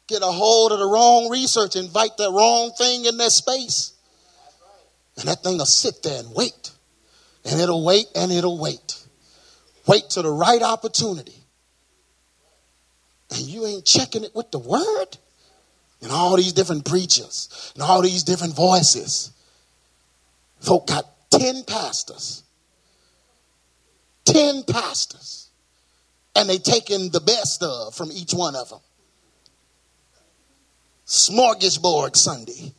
Get 0.06 0.22
a 0.22 0.26
hold 0.26 0.72
of 0.72 0.78
the 0.78 0.86
wrong 0.86 1.28
research, 1.28 1.76
invite 1.76 2.16
the 2.16 2.32
wrong 2.32 2.72
thing 2.78 3.04
in 3.04 3.18
their 3.18 3.28
space. 3.28 3.91
And 5.18 5.28
that 5.28 5.42
thing 5.42 5.58
will 5.58 5.66
sit 5.66 6.02
there 6.02 6.20
and 6.20 6.34
wait. 6.34 6.70
And 7.44 7.60
it'll 7.60 7.84
wait 7.84 8.06
and 8.14 8.32
it'll 8.32 8.58
wait. 8.58 9.06
Wait 9.86 10.08
to 10.10 10.22
the 10.22 10.30
right 10.30 10.62
opportunity. 10.62 11.36
And 13.30 13.40
you 13.40 13.66
ain't 13.66 13.84
checking 13.84 14.24
it 14.24 14.34
with 14.34 14.50
the 14.50 14.58
word. 14.58 15.16
And 16.02 16.10
all 16.10 16.36
these 16.36 16.52
different 16.52 16.84
preachers 16.84 17.72
and 17.74 17.82
all 17.82 18.02
these 18.02 18.24
different 18.24 18.54
voices. 18.54 19.32
Folk 20.60 20.88
got 20.88 21.04
10 21.30 21.64
pastors. 21.64 22.42
10 24.24 24.64
pastors 24.64 25.42
and 26.34 26.48
they 26.48 26.58
taking 26.58 27.10
the 27.10 27.20
best 27.20 27.62
of 27.62 27.94
from 27.94 28.10
each 28.12 28.32
one 28.32 28.56
of 28.56 28.68
them. 28.68 28.80
Smorgasbord 31.06 32.16
Sunday. 32.16 32.72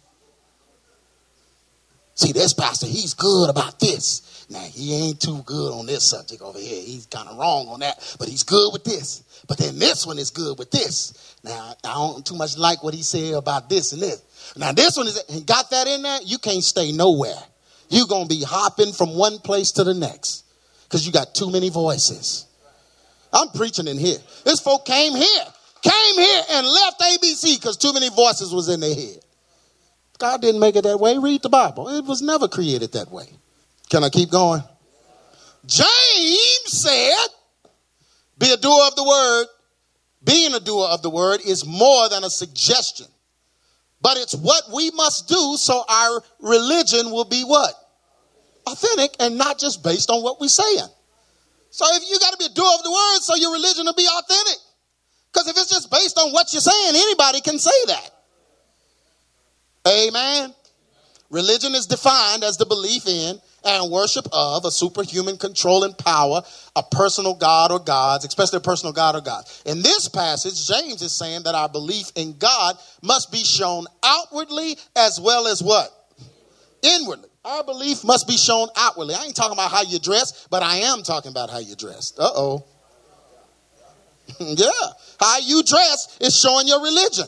See, 2.16 2.32
this 2.32 2.54
pastor, 2.54 2.86
he's 2.86 3.14
good 3.14 3.50
about 3.50 3.80
this. 3.80 4.46
Now, 4.50 4.60
he 4.60 4.94
ain't 4.94 5.20
too 5.20 5.42
good 5.46 5.74
on 5.74 5.86
this 5.86 6.04
subject 6.04 6.42
over 6.42 6.60
here. 6.60 6.82
He's 6.82 7.08
kind 7.08 7.28
of 7.28 7.38
wrong 7.38 7.68
on 7.70 7.80
that, 7.80 8.16
but 8.20 8.28
he's 8.28 8.44
good 8.44 8.72
with 8.72 8.84
this. 8.84 9.24
But 9.48 9.58
then 9.58 9.80
this 9.80 10.06
one 10.06 10.20
is 10.20 10.30
good 10.30 10.60
with 10.60 10.70
this. 10.70 11.38
Now, 11.44 11.74
I 11.84 11.94
don't 11.94 12.26
too 12.26 12.36
much 12.36 12.58
like 12.58 12.84
what 12.84 12.94
he 12.94 13.02
said 13.02 13.34
about 13.34 13.70
this 13.70 13.94
and 13.94 14.02
this. 14.02 14.22
Now, 14.56 14.72
this 14.72 14.96
one 14.96 15.08
is, 15.08 15.22
got 15.46 15.72
that 15.72 15.88
in 15.88 16.04
there, 16.04 16.20
you 16.24 16.38
can't 16.38 16.64
stay 16.64 16.92
nowhere. 16.92 17.42
You're 17.90 18.08
going 18.08 18.28
to 18.28 18.36
be 18.36 18.44
hopping 18.44 18.94
from 18.94 19.16
one 19.16 19.40
place 19.40 19.72
to 19.74 19.84
the 19.84 19.94
next 19.94 20.46
because 20.84 21.06
you 21.06 21.12
got 21.12 21.34
too 21.34 21.50
many 21.50 21.70
voices. 21.70 22.46
I'm 23.34 23.50
preaching 23.50 23.88
in 23.88 23.98
here. 23.98 24.20
This 24.46 24.60
folk 24.60 24.86
came 24.86 25.14
here, 25.14 25.46
came 25.82 26.16
here 26.16 26.42
and 26.52 26.68
left 26.68 27.00
ABC 27.00 27.60
because 27.60 27.78
too 27.78 27.94
many 27.94 28.10
voices 28.10 28.54
was 28.54 28.70
in 28.70 28.80
their 28.80 28.94
head. 28.94 29.18
God 30.24 30.40
didn't 30.42 30.62
make 30.62 30.78
it 30.78 30.84
that 30.84 31.02
way. 31.02 31.18
Read 31.18 31.42
the 31.42 31.50
Bible. 31.50 31.90
It 31.90 32.06
was 32.06 32.22
never 32.22 32.48
created 32.48 32.94
that 32.94 33.12
way. 33.12 33.26
Can 33.90 34.06
I 34.06 34.10
keep 34.10 34.32
going? 34.32 34.64
James 35.66 36.64
said, 36.68 37.28
be 38.40 38.50
a 38.54 38.56
doer 38.56 38.88
of 38.88 38.96
the 38.96 39.04
word. 39.04 39.48
Being 40.24 40.54
a 40.54 40.62
doer 40.62 40.88
of 40.90 41.02
the 41.02 41.10
word 41.10 41.42
is 41.46 41.66
more 41.66 42.08
than 42.08 42.24
a 42.24 42.30
suggestion. 42.30 43.08
But 44.02 44.16
it's 44.16 44.34
what 44.34 44.64
we 44.74 44.92
must 44.92 45.28
do 45.28 45.58
so 45.58 45.84
our 45.90 46.24
religion 46.40 47.12
will 47.12 47.26
be 47.26 47.44
what? 47.44 47.74
Authentic 48.66 49.18
and 49.20 49.38
not 49.38 49.60
just 49.60 49.84
based 49.84 50.10
on 50.10 50.24
what 50.24 50.40
we're 50.40 50.48
saying. 50.48 50.88
So 51.70 51.84
if 51.96 52.10
you 52.10 52.18
got 52.20 52.32
to 52.32 52.38
be 52.38 52.46
a 52.46 52.56
doer 52.56 52.72
of 52.78 52.84
the 52.84 52.92
word, 52.92 53.20
so 53.20 53.36
your 53.36 53.52
religion 53.52 53.84
will 53.84 53.94
be 53.94 54.08
authentic. 54.08 54.60
Because 55.34 55.50
if 55.50 55.58
it's 55.58 55.70
just 55.70 55.92
based 55.92 56.18
on 56.18 56.32
what 56.32 56.54
you're 56.54 56.62
saying, 56.62 56.96
anybody 56.96 57.42
can 57.42 57.60
say 57.60 57.86
that. 57.88 58.10
Amen. 59.88 60.54
Religion 61.30 61.74
is 61.74 61.88
defined 61.88 62.44
as 62.44 62.58
the 62.58 62.66
belief 62.66 63.08
in 63.08 63.40
and 63.66 63.92
worship 63.92 64.28
of 64.32 64.66
a 64.66 64.72
superhuman 64.72 65.38
controlling 65.38 65.94
power, 65.94 66.42
a 66.76 66.84
personal 66.84 67.34
God 67.34 67.72
or 67.72 67.80
gods, 67.80 68.26
especially 68.26 68.58
a 68.58 68.62
personal 68.62 68.94
God 68.94 69.16
or 69.16 69.22
gods. 69.22 69.64
In 69.66 69.82
this 69.82 70.08
passage, 70.08 70.68
James 70.68 71.02
is 71.02 71.12
saying 71.12 71.44
that 71.44 71.56
our 71.56 71.70
belief 71.70 72.12
in 72.16 72.38
God 72.38 72.78
must 73.02 73.32
be 73.32 73.44
shown 73.44 73.86
outwardly 74.04 74.78
as 74.96 75.20
well 75.20 75.48
as 75.48 75.64
what? 75.64 75.90
Inwardly. 76.84 77.30
Our 77.46 77.64
belief 77.64 78.04
must 78.04 78.28
be 78.28 78.38
shown 78.38 78.68
outwardly. 78.78 79.16
I 79.16 79.26
ain't 79.26 79.36
talking 79.36 79.54
about 79.54 79.72
how 79.72 79.82
you 79.82 80.00
dress, 80.00 80.48
but 80.50 80.64
I 80.64 80.78
am 80.78 81.04
talking 81.04 81.32
about 81.32 81.50
how 81.50 81.60
you 81.60 81.76
dress. 81.76 82.14
Uh 82.18 82.30
oh. 82.34 82.66
yeah. 84.40 84.70
How 85.20 85.40
you 85.40 85.64
dress 85.64 86.18
is 86.22 86.40
showing 86.40 86.68
your 86.68 86.82
religion. 86.82 87.26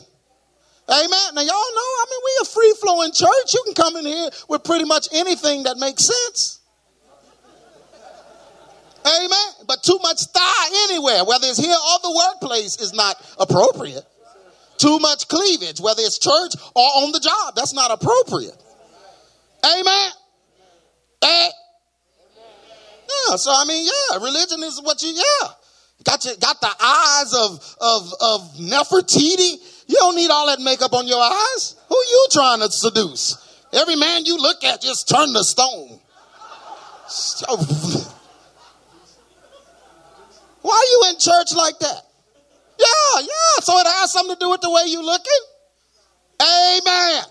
Amen. 0.88 1.34
Now, 1.34 1.40
y'all 1.40 1.48
know, 1.48 1.90
I 1.90 2.04
mean, 2.10 2.20
we 2.24 2.30
a 2.42 2.44
free 2.44 2.74
flowing 2.80 3.12
church. 3.12 3.54
You 3.54 3.62
can 3.64 3.74
come 3.74 3.96
in 3.96 4.06
here 4.06 4.30
with 4.48 4.62
pretty 4.62 4.84
much 4.84 5.08
anything 5.12 5.64
that 5.64 5.78
makes 5.78 6.04
sense. 6.04 6.60
Amen. 9.04 9.66
But 9.66 9.82
too 9.82 9.98
much 10.02 10.22
thigh 10.26 10.88
anywhere, 10.90 11.24
whether 11.24 11.46
it's 11.48 11.58
here 11.58 11.74
or 11.74 11.98
the 12.02 12.14
workplace, 12.16 12.80
is 12.80 12.92
not 12.92 13.16
appropriate. 13.38 14.04
Too 14.78 14.98
much 14.98 15.26
cleavage, 15.28 15.80
whether 15.80 16.02
it's 16.02 16.18
church 16.18 16.54
or 16.74 16.84
on 17.02 17.12
the 17.12 17.20
job, 17.20 17.54
that's 17.56 17.72
not 17.72 17.90
appropriate. 17.90 18.62
Amen. 19.64 20.10
Eh? 21.22 21.48
Yeah, 23.08 23.36
so 23.36 23.52
I 23.52 23.64
mean, 23.66 23.86
yeah, 23.86 24.18
religion 24.18 24.62
is 24.62 24.80
what 24.82 25.02
you, 25.02 25.14
yeah. 25.14 25.48
Got 26.04 26.24
you, 26.24 26.36
got 26.36 26.60
the 26.60 26.70
eyes 26.80 27.32
of, 27.34 27.76
of, 27.80 28.14
of 28.20 28.56
Nefertiti. 28.58 29.56
You 29.86 29.96
don't 29.96 30.16
need 30.16 30.30
all 30.30 30.46
that 30.46 30.60
makeup 30.60 30.92
on 30.92 31.06
your 31.06 31.22
eyes. 31.22 31.76
Who 31.88 31.96
you 31.96 32.26
trying 32.32 32.60
to 32.60 32.70
seduce? 32.70 33.42
Every 33.72 33.96
man 33.96 34.24
you 34.24 34.36
look 34.36 34.64
at 34.64 34.80
just 34.80 35.08
turn 35.08 35.32
to 35.34 35.44
stone. 35.44 36.00
Why 40.62 40.74
are 40.74 40.90
you 40.90 41.10
in 41.10 41.18
church 41.18 41.54
like 41.54 41.78
that? 41.78 42.02
Yeah, 42.78 43.20
yeah. 43.20 43.60
So 43.62 43.78
it 43.78 43.86
has 43.86 44.12
something 44.12 44.34
to 44.34 44.40
do 44.40 44.50
with 44.50 44.60
the 44.60 44.70
way 44.70 44.82
you 44.86 45.04
looking. 45.04 45.32
Amen. 46.42 47.24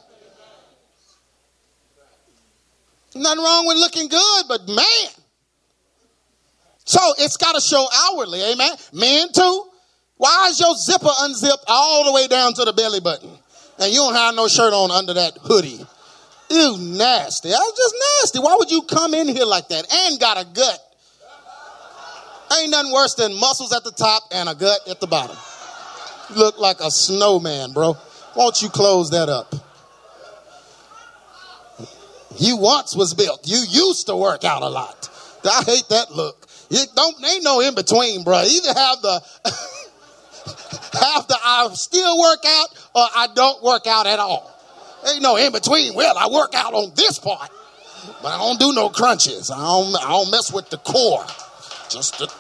Nothing 3.15 3.43
wrong 3.43 3.67
with 3.67 3.77
looking 3.77 4.07
good, 4.07 4.43
but 4.47 4.67
man. 4.67 5.09
So 6.85 6.99
it's 7.17 7.37
got 7.37 7.55
to 7.55 7.61
show 7.61 7.87
outwardly, 7.93 8.41
amen. 8.43 8.71
Men 8.93 9.27
too. 9.33 9.63
Why 10.17 10.47
is 10.49 10.59
your 10.59 10.75
zipper 10.75 11.11
unzipped 11.21 11.65
all 11.67 12.05
the 12.05 12.13
way 12.13 12.27
down 12.27 12.53
to 12.53 12.65
the 12.65 12.73
belly 12.73 12.99
button? 12.99 13.29
And 13.79 13.91
you 13.91 13.99
don't 13.99 14.15
have 14.15 14.35
no 14.35 14.47
shirt 14.47 14.73
on 14.73 14.91
under 14.91 15.13
that 15.13 15.37
hoodie. 15.41 15.85
Ew, 16.49 16.77
nasty. 16.77 17.49
That's 17.49 17.77
just 17.77 17.95
nasty. 18.21 18.39
Why 18.39 18.55
would 18.57 18.71
you 18.71 18.83
come 18.83 19.13
in 19.13 19.27
here 19.27 19.45
like 19.45 19.67
that 19.69 19.85
and 19.91 20.19
got 20.19 20.37
a 20.37 20.45
gut? 20.45 20.79
Ain't 22.59 22.71
nothing 22.71 22.93
worse 22.93 23.15
than 23.15 23.37
muscles 23.39 23.73
at 23.73 23.83
the 23.83 23.91
top 23.91 24.23
and 24.31 24.47
a 24.47 24.55
gut 24.55 24.79
at 24.87 24.99
the 24.99 25.07
bottom. 25.07 25.35
You 26.29 26.35
look 26.37 26.59
like 26.59 26.79
a 26.79 26.91
snowman, 26.91 27.73
bro. 27.73 27.97
Won't 28.35 28.61
you 28.61 28.69
close 28.69 29.09
that 29.11 29.27
up? 29.27 29.53
You 32.37 32.57
once 32.57 32.95
was 32.95 33.13
built. 33.13 33.41
You 33.47 33.57
used 33.57 34.07
to 34.07 34.15
work 34.15 34.43
out 34.43 34.61
a 34.61 34.69
lot. 34.69 35.09
I 35.43 35.63
hate 35.65 35.85
that 35.89 36.11
look. 36.11 36.47
You 36.69 36.83
don't 36.95 37.23
ain't 37.25 37.43
no 37.43 37.61
in 37.61 37.75
between, 37.75 38.23
bro. 38.23 38.41
Either 38.41 38.73
have 38.73 39.01
the 39.01 39.21
the 41.27 41.37
I 41.43 41.69
still 41.73 42.19
work 42.19 42.43
out 42.45 42.67
or 42.93 43.03
I 43.15 43.27
don't 43.33 43.63
work 43.63 43.87
out 43.87 44.07
at 44.07 44.19
all. 44.19 44.51
Ain't 45.07 45.21
no 45.21 45.35
in 45.37 45.51
between. 45.51 45.93
Well, 45.93 46.17
I 46.17 46.29
work 46.29 46.55
out 46.55 46.73
on 46.73 46.91
this 46.95 47.19
part, 47.19 47.49
but 48.21 48.29
I 48.29 48.37
don't 48.37 48.59
do 48.59 48.73
no 48.73 48.89
crunches. 48.89 49.51
I 49.51 49.57
don't 49.57 49.95
I 49.95 50.09
don't 50.09 50.31
mess 50.31 50.51
with 50.51 50.69
the 50.69 50.77
core. 50.77 51.25
Just 51.89 52.19
the 52.19 52.31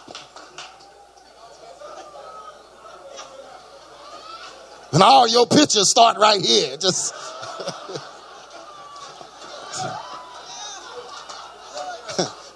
and 4.93 5.03
all 5.03 5.27
your 5.27 5.45
pictures 5.45 5.89
start 5.89 6.17
right 6.17 6.41
here. 6.43 6.77
Just 6.77 7.13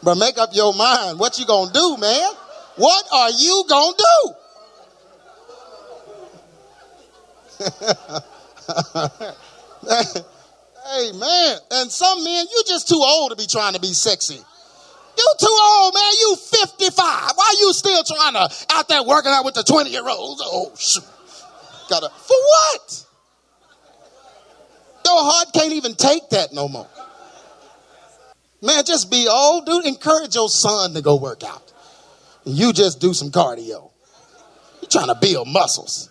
But 0.02 0.16
make 0.16 0.38
up 0.38 0.50
your 0.54 0.74
mind. 0.74 1.20
What 1.20 1.40
you 1.40 1.46
gonna 1.46 1.72
do, 1.72 1.98
man? 1.98 2.32
What 2.78 3.06
are 3.12 3.32
you 3.32 3.66
gonna 3.68 3.98
do? 3.98 4.34
hey 10.86 11.12
man, 11.14 11.58
and 11.72 11.92
some 11.92 12.24
men, 12.24 12.46
you 12.52 12.64
just 12.66 12.88
too 12.88 13.02
old 13.04 13.32
to 13.32 13.36
be 13.36 13.46
trying 13.46 13.74
to 13.74 13.82
be 13.82 13.94
sexy. 13.94 14.36
You 15.18 15.34
too 15.38 15.58
old, 15.62 15.94
man. 15.94 16.14
You 16.22 16.36
55. 16.38 17.32
Why 17.36 17.56
you 17.60 17.74
still 17.74 18.04
trying 18.04 18.34
to 18.34 18.50
out 18.72 18.88
there 18.88 19.04
working 19.04 19.32
out 19.34 19.44
with 19.44 19.56
the 19.56 19.64
20 19.64 19.90
year 19.90 20.08
olds? 20.08 20.42
Oh 20.46 20.72
shoot. 20.78 21.04
Gotta 21.90 22.10
for 22.10 22.38
what? 22.38 23.06
Your 25.06 25.24
heart 25.24 25.48
can't 25.54 25.74
even 25.74 25.96
take 25.96 26.30
that 26.30 26.54
no 26.54 26.70
more. 26.70 26.88
Man, 28.62 28.84
just 28.86 29.10
be 29.10 29.28
old, 29.30 29.66
dude. 29.66 29.86
Encourage 29.86 30.36
your 30.36 30.50
son 30.50 30.94
to 30.94 31.02
go 31.02 31.16
work 31.16 31.44
out. 31.44 31.74
And 32.46 32.56
you 32.56 32.72
just 32.74 33.02
do 33.02 33.14
some 33.14 33.32
cardio. 33.32 33.90
You 34.82 34.88
trying 34.88 35.08
to 35.08 35.18
build 35.20 35.48
muscles. 35.48 36.10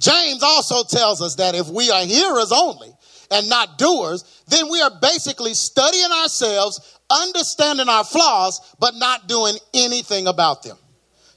James 0.00 0.42
also 0.42 0.82
tells 0.82 1.20
us 1.20 1.36
that 1.36 1.54
if 1.54 1.68
we 1.68 1.90
are 1.90 2.04
hearers 2.04 2.50
only 2.52 2.90
and 3.30 3.48
not 3.48 3.78
doers, 3.78 4.42
then 4.48 4.70
we 4.70 4.80
are 4.80 4.90
basically 5.00 5.52
studying 5.52 6.10
ourselves, 6.22 6.98
understanding 7.10 7.88
our 7.88 8.02
flaws, 8.02 8.74
but 8.80 8.94
not 8.94 9.28
doing 9.28 9.54
anything 9.74 10.26
about 10.26 10.62
them. 10.62 10.78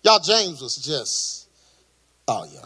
Y'all, 0.01 0.20
James 0.20 0.62
was 0.62 0.77
just, 0.77 1.50
oh 2.27 2.46
yeah. 2.51 2.65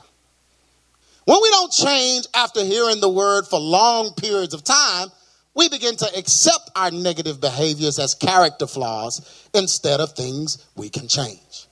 When 1.26 1.40
we 1.42 1.50
don't 1.50 1.72
change 1.72 2.28
after 2.34 2.64
hearing 2.64 3.02
the 3.02 3.10
word 3.10 3.48
for 3.48 3.60
long 3.60 4.14
periods 4.14 4.54
of 4.54 4.64
time, 4.64 5.10
we 5.56 5.68
begin 5.68 5.96
to 5.98 6.18
accept 6.18 6.70
our 6.76 6.92
negative 6.92 7.42
behaviors 7.42 7.98
as 7.98 8.14
character 8.14 8.68
flaws 8.68 9.50
instead 9.54 10.00
of 10.00 10.14
things 10.14 10.64
we 10.76 10.90
can 10.90 11.08
change. 11.08 11.68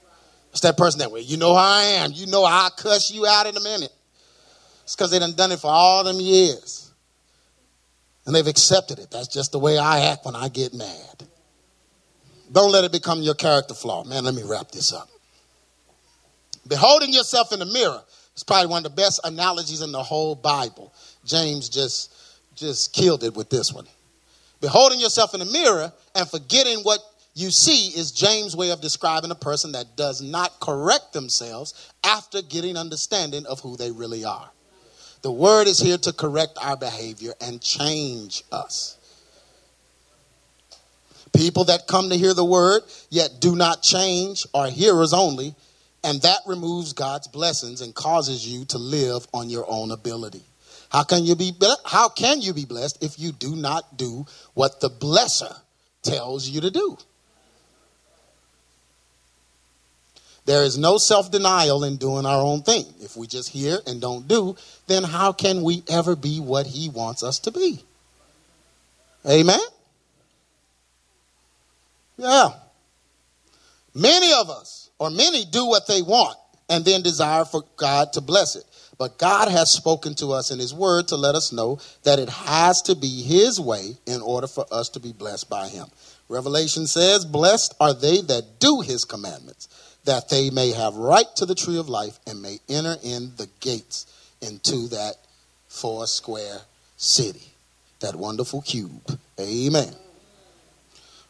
It's 0.52 0.62
that 0.62 0.78
person 0.78 1.00
that 1.00 1.12
way. 1.12 1.22
You 1.22 1.38
know 1.38 1.54
how 1.54 1.62
I 1.62 1.84
am. 2.00 2.12
You 2.12 2.26
know 2.26 2.44
I'll 2.44 2.72
cuss 2.72 3.12
you 3.12 3.28
out 3.28 3.46
in 3.46 3.56
a 3.56 3.62
minute. 3.62 3.92
It's 4.86 4.96
because 4.96 5.10
they 5.10 5.18
done 5.18 5.34
done 5.34 5.52
it 5.52 5.60
for 5.60 5.72
all 5.72 6.04
them 6.04 6.20
years. 6.20 6.92
And 8.26 8.36
they've 8.36 8.46
accepted 8.46 9.00
it. 9.00 9.10
That's 9.12 9.28
just 9.28 9.52
the 9.52 9.60
way 9.60 9.80
I 9.80 10.12
act 10.12 10.26
when 10.26 10.36
I 10.36 10.48
get 10.48 10.74
mad. 10.76 11.28
Don't 12.52 12.72
let 12.72 12.84
it 12.84 12.92
become 12.92 13.24
your 13.24 13.34
character 13.34 13.74
flaw. 13.74 14.04
Man, 14.04 14.24
let 14.24 14.36
me 14.36 14.44
wrap 14.44 14.70
this 14.70 14.94
up. 14.94 15.10
Beholding 16.68 17.12
yourself 17.12 17.52
in 17.52 17.60
the 17.60 17.66
mirror 17.66 18.02
is 18.36 18.44
probably 18.44 18.68
one 18.68 18.86
of 18.86 18.92
the 18.92 19.02
best 19.02 19.20
analogies 19.24 19.82
in 19.82 19.92
the 19.92 20.04
whole 20.04 20.36
Bible. 20.36 20.94
James 21.26 21.68
just 21.68 22.14
just 22.56 22.94
killed 22.94 23.24
it 23.24 23.36
with 23.36 23.50
this 23.50 23.74
one. 23.74 23.88
Beholding 24.62 25.00
yourself 25.00 25.34
in 25.34 25.40
the 25.40 25.46
mirror 25.48 25.92
and 26.14 26.30
forgetting 26.30 26.80
what 26.84 27.00
you 27.34 27.50
see 27.50 27.88
is 27.90 28.12
James' 28.12 28.56
way 28.56 28.70
of 28.70 28.82
describing 28.82 29.32
a 29.32 29.36
person 29.36 29.74
that 29.74 29.98
does 29.98 30.22
not 30.22 30.60
correct 30.62 31.12
themselves 31.12 31.92
after 32.04 32.42
getting 32.44 32.78
understanding 32.78 33.46
of 33.48 33.60
who 33.60 33.76
they 33.76 33.92
really 33.92 34.24
are. 34.24 34.50
The 35.26 35.32
word 35.32 35.68
is 35.68 35.80
here 35.80 35.98
to 35.98 36.14
correct 36.14 36.56
our 36.62 36.78
behavior 36.78 37.34
and 37.42 37.60
change 37.60 38.44
us. 38.52 38.96
People 41.36 41.64
that 41.64 41.88
come 41.88 42.10
to 42.10 42.16
hear 42.16 42.36
the 42.36 42.46
word 42.46 42.84
yet 43.10 43.40
do 43.40 43.56
not 43.56 43.82
change 43.82 44.46
are 44.54 44.68
hearers 44.68 45.14
only, 45.14 45.56
and 46.04 46.22
that 46.22 46.42
removes 46.46 46.94
God's 46.94 47.28
blessings 47.28 47.82
and 47.82 47.96
causes 47.96 48.48
you 48.48 48.66
to 48.66 48.78
live 48.78 49.26
on 49.34 49.50
your 49.50 49.66
own 49.68 49.90
ability. 49.90 50.44
How 50.90 51.02
can 51.02 51.26
you 51.26 51.36
be 51.36 51.54
how 51.86 52.08
can 52.08 52.42
you 52.42 52.54
be 52.54 52.66
blessed 52.66 53.04
if 53.04 53.18
you 53.18 53.32
do 53.32 53.56
not 53.56 53.98
do 53.98 54.28
what 54.54 54.80
the 54.80 54.92
blesser 54.92 55.58
tells 56.04 56.48
you 56.48 56.62
to 56.62 56.70
do? 56.70 57.00
There 60.46 60.64
is 60.64 60.78
no 60.78 60.98
self-denial 60.98 61.84
in 61.84 61.98
doing 61.98 62.26
our 62.26 62.42
own 62.42 62.62
thing. 62.62 62.86
If 63.02 63.18
we 63.18 63.26
just 63.28 63.50
hear 63.50 63.80
and 63.88 64.00
don't 64.00 64.28
do, 64.28 64.56
then 64.88 65.04
how 65.04 65.32
can 65.32 65.64
we 65.64 65.84
ever 65.90 66.16
be 66.16 66.40
what 66.40 66.68
he 66.68 66.90
wants 66.90 67.24
us 67.24 67.40
to 67.40 67.52
be? 67.52 67.80
Amen. 69.28 69.60
Yeah. 72.18 72.50
Many 73.94 74.34
of 74.34 74.50
us, 74.50 74.90
or 75.00 75.10
many, 75.10 75.46
do 75.46 75.66
what 75.66 75.88
they 75.88 76.02
want 76.02 76.38
and 76.70 76.86
then 76.86 77.02
desire 77.02 77.46
for 77.46 77.64
God 77.78 78.14
to 78.14 78.22
bless 78.22 78.56
it. 78.56 78.66
But 78.98 79.18
God 79.18 79.50
has 79.50 79.72
spoken 79.72 80.16
to 80.16 80.32
us 80.32 80.52
in 80.52 80.60
His 80.60 80.74
Word 80.74 81.10
to 81.10 81.16
let 81.16 81.36
us 81.36 81.52
know 81.52 81.80
that 82.04 82.20
it 82.20 82.30
has 82.30 82.82
to 82.84 82.96
be 82.96 83.24
His 83.24 83.60
way 83.60 83.98
in 84.06 84.22
order 84.22 84.48
for 84.48 84.66
us 84.72 84.90
to 84.90 85.00
be 85.00 85.12
blessed 85.12 85.50
by 85.50 85.68
Him. 85.68 85.88
Revelation 86.30 86.88
says, 86.88 87.26
Blessed 87.26 87.76
are 87.80 87.94
they 87.94 88.22
that 88.22 88.60
do 88.60 88.82
His 88.82 89.04
commandments, 89.06 89.68
that 90.06 90.30
they 90.30 90.50
may 90.50 90.72
have 90.72 90.96
right 90.96 91.26
to 91.36 91.46
the 91.46 91.56
tree 91.56 91.78
of 91.78 91.90
life 91.90 92.20
and 92.28 92.42
may 92.42 92.60
enter 92.70 92.96
in 93.04 93.34
the 93.38 93.50
gates 93.60 94.06
into 94.42 94.88
that 94.90 95.16
four 95.68 96.08
square 96.08 96.60
city, 96.98 97.54
that 98.00 98.16
wonderful 98.16 98.62
cube. 98.62 99.20
Amen. 99.40 99.94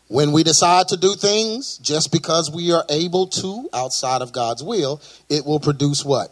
When 0.07 0.31
we 0.31 0.43
decide 0.43 0.89
to 0.89 0.97
do 0.97 1.15
things 1.15 1.77
just 1.79 2.11
because 2.11 2.51
we 2.51 2.71
are 2.71 2.85
able 2.89 3.27
to 3.27 3.67
outside 3.73 4.21
of 4.21 4.33
God's 4.33 4.63
will, 4.63 5.01
it 5.29 5.45
will 5.45 5.59
produce 5.59 6.05
what? 6.05 6.31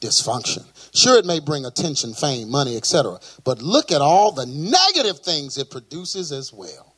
dysfunction. 0.00 0.64
Sure, 0.94 1.18
it 1.18 1.24
may 1.24 1.40
bring 1.40 1.64
attention, 1.64 2.14
fame, 2.14 2.50
money, 2.50 2.76
etc. 2.76 3.18
But 3.44 3.62
look 3.62 3.92
at 3.92 4.00
all 4.00 4.32
the 4.32 4.46
negative 4.46 5.20
things 5.20 5.58
it 5.58 5.70
produces 5.70 6.32
as 6.32 6.52
well. 6.52 6.94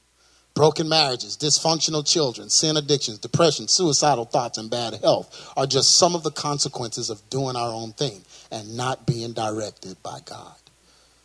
Broken 0.58 0.88
marriages, 0.88 1.36
dysfunctional 1.36 2.04
children, 2.04 2.50
sin 2.50 2.76
addictions, 2.76 3.20
depression, 3.20 3.68
suicidal 3.68 4.24
thoughts, 4.24 4.58
and 4.58 4.68
bad 4.68 4.94
health 4.94 5.52
are 5.56 5.68
just 5.68 5.96
some 5.96 6.16
of 6.16 6.24
the 6.24 6.32
consequences 6.32 7.10
of 7.10 7.22
doing 7.30 7.54
our 7.54 7.72
own 7.72 7.92
thing 7.92 8.22
and 8.50 8.76
not 8.76 9.06
being 9.06 9.32
directed 9.32 10.02
by 10.02 10.18
God. 10.24 10.56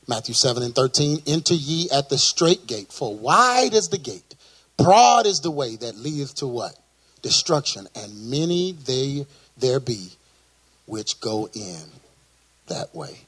Matthew 0.07 0.35
7 0.35 0.61
and 0.61 0.75
13 0.75 1.23
Enter 1.25 1.55
ye 1.55 1.89
at 1.89 2.09
the 2.09 2.17
straight 2.19 2.67
gate, 2.67 2.91
for 2.93 3.17
wide 3.17 3.73
is 3.73 3.89
the 3.89 3.97
gate, 3.97 4.35
broad 4.77 5.25
is 5.25 5.39
the 5.39 5.49
way 5.49 5.77
that 5.77 5.97
leadeth 5.97 6.35
to 6.35 6.45
what? 6.45 6.77
Destruction, 7.23 7.87
and 7.95 8.29
many 8.29 8.73
they 8.85 9.25
there 9.57 9.79
be 9.79 10.09
which 10.85 11.19
go 11.19 11.49
in 11.55 11.81
that 12.67 12.93
way. 12.93 13.21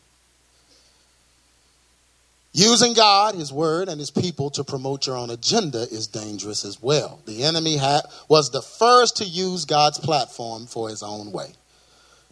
Using 2.57 2.93
God, 2.93 3.35
His 3.35 3.51
Word, 3.51 3.89
and 3.89 3.99
His 3.99 4.11
people 4.11 4.49
to 4.51 4.63
promote 4.63 5.07
your 5.07 5.17
own 5.17 5.29
agenda 5.29 5.79
is 5.91 6.07
dangerous 6.07 6.63
as 6.63 6.81
well. 6.81 7.19
The 7.25 7.43
enemy 7.43 7.75
had, 7.75 8.03
was 8.29 8.49
the 8.49 8.61
first 8.61 9.17
to 9.17 9.25
use 9.25 9.65
God's 9.65 9.99
platform 9.99 10.65
for 10.65 10.87
his 10.87 11.03
own 11.03 11.33
way. 11.33 11.51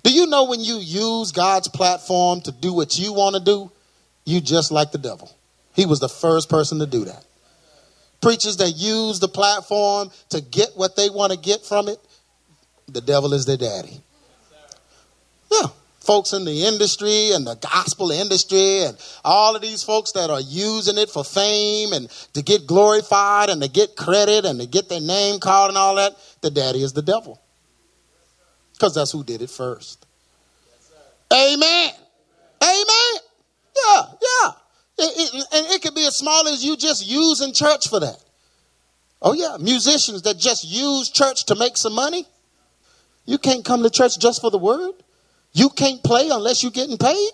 Do 0.02 0.14
you 0.14 0.28
know 0.28 0.46
when 0.46 0.62
you 0.62 0.78
use 0.78 1.34
God's 1.34 1.68
platform 1.68 2.40
to 2.44 2.54
do 2.54 2.72
what 2.72 2.98
you 2.98 3.12
want 3.12 3.36
to 3.36 3.44
do, 3.44 3.70
you 4.24 4.40
just 4.40 4.72
like 4.72 4.94
the 4.94 4.98
devil? 4.98 5.30
He 5.74 5.86
was 5.86 6.00
the 6.00 6.08
first 6.08 6.50
person 6.50 6.80
to 6.80 6.86
do 6.86 7.04
that. 7.04 7.26
Preachers 8.22 8.56
that 8.58 8.78
use 8.78 9.20
the 9.20 9.28
platform 9.28 10.10
to 10.30 10.40
get 10.40 10.70
what 10.78 10.96
they 10.96 11.10
want 11.10 11.34
to 11.34 11.38
get 11.38 11.66
from 11.66 11.90
it, 11.90 12.00
the 12.88 13.02
devil 13.02 13.34
is 13.34 13.46
their 13.46 13.58
daddy. 13.58 14.00
Yeah. 15.52 15.68
Folks 16.04 16.34
in 16.34 16.44
the 16.44 16.66
industry 16.66 17.32
and 17.32 17.48
the 17.48 17.56
gospel 17.56 18.12
industry 18.12 18.84
and 18.84 18.98
all 19.24 19.56
of 19.56 19.62
these 19.62 19.84
folks 19.84 20.12
that 20.12 20.30
are 20.30 20.42
using 20.42 20.98
it 20.98 21.10
for 21.10 21.24
fame 21.24 21.94
and 21.94 22.10
to 22.34 22.42
get 22.42 22.68
glorified 22.68 23.50
and 23.50 23.62
to 23.62 23.70
get 23.70 23.96
credit 23.96 24.44
and 24.44 24.60
to 24.60 24.68
get 24.68 24.90
their 24.90 25.00
name 25.00 25.40
called 25.40 25.70
and 25.70 25.78
all 25.78 25.96
that, 25.96 26.12
the 26.42 26.52
daddy 26.52 26.84
is 26.84 26.92
the 26.92 27.02
devil. 27.02 27.42
Because 28.74 28.96
that's 28.96 29.14
who 29.14 29.24
did 29.24 29.42
it 29.42 29.50
first. 29.50 30.06
Amen. 31.32 31.92
Amen. 32.62 33.22
Yeah, 33.76 34.02
yeah. 34.02 34.52
It, 34.98 35.34
it, 35.34 35.46
and 35.54 35.68
it 35.68 35.82
could 35.82 35.96
be 35.96 36.06
as 36.06 36.18
small 36.18 36.48
as 36.50 36.66
you 36.66 36.76
just 36.76 37.08
using 37.08 37.54
church 37.54 37.88
for 37.88 38.02
that. 38.02 38.22
Oh, 39.22 39.32
yeah. 39.32 39.56
Musicians 39.58 40.24
that 40.24 40.38
just 40.38 40.66
use 40.66 41.10
church 41.10 41.46
to 41.46 41.56
make 41.56 41.78
some 41.78 41.94
money. 41.94 42.26
You 43.26 43.38
can't 43.38 43.64
come 43.64 43.84
to 43.84 43.90
church 43.90 44.20
just 44.20 44.42
for 44.42 44.52
the 44.52 44.58
word. 44.58 44.96
You 45.54 45.70
can't 45.70 46.04
play 46.04 46.30
unless 46.30 46.64
you're 46.64 46.72
getting 46.72 46.98
paid. 46.98 47.32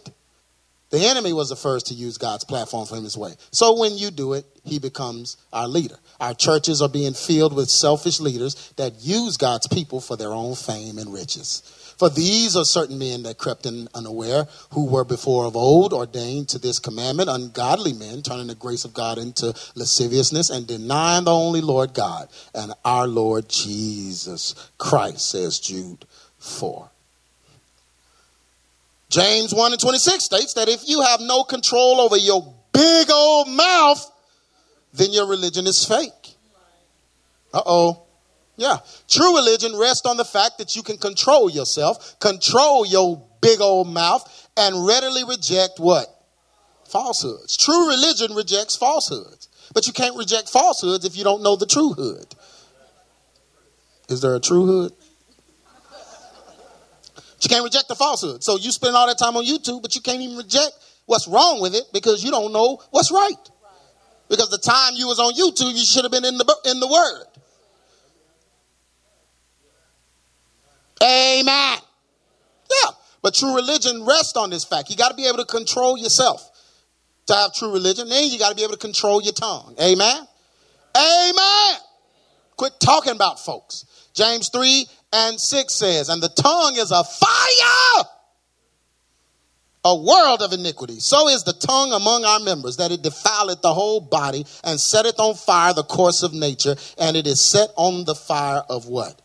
The 0.92 1.06
enemy 1.06 1.34
was 1.34 1.50
the 1.50 1.56
first 1.56 1.88
to 1.88 1.94
use 1.94 2.18
God's 2.18 2.44
platform 2.44 2.88
for 2.88 2.96
him 2.96 3.04
his 3.04 3.18
way. 3.18 3.34
So 3.52 3.78
when 3.78 3.96
you 3.96 4.10
do 4.10 4.34
it, 4.34 4.46
he 4.64 4.80
becomes 4.80 5.38
our 5.54 5.68
leader. 5.68 5.98
Our 6.20 6.34
churches 6.34 6.82
are 6.82 6.90
being 6.90 7.14
filled 7.14 7.56
with 7.56 7.70
selfish 7.70 8.20
leaders 8.20 8.74
that 8.78 9.00
use 9.00 9.38
God's 9.38 9.68
people 9.68 10.02
for 10.02 10.18
their 10.18 10.34
own 10.34 10.56
fame 10.56 10.98
and 10.98 11.14
riches. 11.14 11.62
For 12.00 12.10
these 12.10 12.56
are 12.56 12.66
certain 12.66 12.98
men 12.98 13.24
that 13.24 13.38
crept 13.38 13.66
in 13.66 13.88
unaware, 13.94 14.48
who 14.72 14.86
were 14.86 15.04
before 15.04 15.46
of 15.46 15.56
old 15.56 15.94
ordained 15.94 16.50
to 16.50 16.58
this 16.58 16.80
commandment, 16.80 17.30
ungodly 17.30 17.94
men, 17.94 18.22
turning 18.22 18.48
the 18.48 18.56
grace 18.56 18.86
of 18.86 18.94
God 18.94 19.18
into 19.18 19.54
lasciviousness 19.76 20.50
and 20.50 20.66
denying 20.66 21.26
the 21.26 21.34
only 21.34 21.62
Lord 21.62 21.94
God 21.94 22.30
and 22.56 22.74
our 22.84 23.06
Lord 23.06 23.50
Jesus 23.50 24.56
Christ, 24.78 25.30
says 25.30 25.60
Jude 25.60 26.06
4. 26.40 26.90
James 29.10 29.54
1 29.54 29.72
and 29.72 29.82
26 29.82 30.24
states 30.24 30.54
that 30.54 30.69
if 30.69 30.88
you 30.88 31.02
have 31.02 31.19
no 31.19 31.43
control 31.43 32.00
over 32.00 32.17
your 32.17 32.56
big 32.72 33.10
old 33.12 33.48
mouth, 33.48 34.12
then 34.93 35.12
your 35.12 35.28
religion 35.28 35.65
is 35.65 35.84
fake. 35.84 36.36
Uh 37.54 37.62
oh. 37.65 38.04
Yeah. 38.56 38.78
True 39.08 39.36
religion 39.36 39.76
rests 39.76 40.06
on 40.06 40.17
the 40.17 40.26
fact 40.26 40.58
that 40.58 40.76
you 40.76 40.84
can 40.84 40.98
control 40.98 41.50
yourself, 41.50 42.19
control 42.19 42.86
your 42.86 43.26
big 43.41 43.62
old 43.62 43.88
mouth, 43.88 44.50
and 44.58 44.86
readily 44.86 45.24
reject 45.24 45.80
what? 45.80 46.08
Falsehoods. 46.86 47.58
True 47.58 47.88
religion 47.88 48.36
rejects 48.36 48.76
falsehoods. 48.76 49.48
But 49.74 49.88
you 49.88 49.93
can't 49.93 50.17
reject 50.17 50.50
falsehoods 50.50 51.06
if 51.06 51.15
you 51.15 51.24
don't 51.24 51.43
know 51.43 51.56
the 51.56 51.65
true 51.65 51.93
hood. 51.93 52.36
Is 54.10 54.22
there 54.22 54.36
a 54.36 54.39
true 54.39 54.65
hood? 54.65 54.93
You 57.41 57.49
can't 57.49 57.63
reject 57.63 57.88
the 57.88 57.95
falsehood. 57.95 58.43
So 58.43 58.58
you 58.58 58.71
spend 58.71 58.95
all 58.95 59.08
that 59.08 59.17
time 59.17 59.38
on 59.38 59.45
YouTube, 59.45 59.82
but 59.82 59.95
you 59.95 60.02
can't 60.02 60.21
even 60.21 60.38
reject 60.38 60.71
what's 61.06 61.28
wrong 61.28 61.62
with 61.62 61.73
it 61.73 61.84
because 61.93 62.23
you 62.23 62.32
don't 62.32 62.52
know 62.52 62.82
what's 62.91 63.12
right. 63.12 63.49
Because 64.30 64.49
the 64.49 64.60
time 64.60 64.93
you 64.95 65.08
was 65.08 65.19
on 65.19 65.34
YouTube, 65.34 65.73
you 65.73 65.86
should 65.86 66.04
have 66.04 66.12
been 66.12 66.25
in 66.25 66.38
the 66.38 66.58
in 66.65 66.80
the 66.80 66.88
Word. 66.88 67.25
Amen. 71.02 71.80
Yeah. 72.69 72.91
But 73.21 73.34
true 73.34 73.56
religion 73.56 74.06
rests 74.06 74.36
on 74.38 74.49
this 74.49 74.63
fact. 74.63 74.89
You 74.89 74.95
got 74.95 75.10
to 75.10 75.15
be 75.15 75.28
able 75.28 75.38
to 75.38 75.45
control 75.45 75.97
yourself 75.97 76.45
to 77.28 77.34
have 77.34 77.54
true 77.54 77.71
religion. 77.71 78.10
Then 78.10 78.30
you 78.30 78.38
got 78.38 78.49
to 78.49 78.56
be 78.56 78.63
able 78.63 78.73
to 78.73 78.80
control 78.80 79.21
your 79.21 79.34
tongue. 79.34 79.75
Amen. 79.82 80.28
Amen. 80.95 81.80
Quit 82.58 82.73
talking 82.80 83.13
about 83.13 83.39
folks. 83.39 83.86
James 84.13 84.49
3 84.49 84.86
and 85.12 85.39
6 85.39 85.74
says, 85.74 86.10
And 86.10 86.22
the 86.22 86.30
tongue 86.30 86.76
is 86.78 86.91
a 86.91 87.04
fire, 87.04 88.06
a 89.86 89.95
world 89.95 90.41
of 90.41 90.54
iniquity. 90.54 91.00
So 91.00 91.30
is 91.30 91.43
the 91.43 91.54
tongue 91.54 91.93
among 91.93 92.26
our 92.26 92.39
members, 92.39 92.78
that 92.78 92.91
it 92.91 93.02
defileth 93.02 93.62
the 93.62 93.74
whole 93.74 94.02
body 94.02 94.45
and 94.63 94.80
setteth 94.80 95.19
on 95.19 95.36
fire 95.36 95.74
the 95.74 95.84
course 95.84 96.24
of 96.24 96.34
nature, 96.34 96.76
and 96.98 97.17
it 97.17 97.26
is 97.26 97.39
set 97.39 97.69
on 97.76 98.06
the 98.06 98.15
fire 98.15 98.63
of 98.69 98.88
what? 98.88 99.22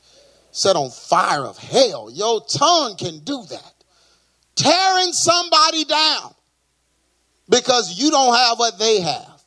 Set 0.52 0.76
on 0.76 0.90
fire 0.90 1.44
of 1.44 1.58
hell. 1.58 2.10
Your 2.12 2.40
tongue 2.46 2.96
can 2.96 3.18
do 3.20 3.44
that. 3.50 3.72
Tearing 4.54 5.12
somebody 5.12 5.84
down 5.84 6.32
because 7.48 7.98
you 7.98 8.10
don't 8.10 8.34
have 8.34 8.58
what 8.58 8.78
they 8.78 9.00
have. 9.00 9.42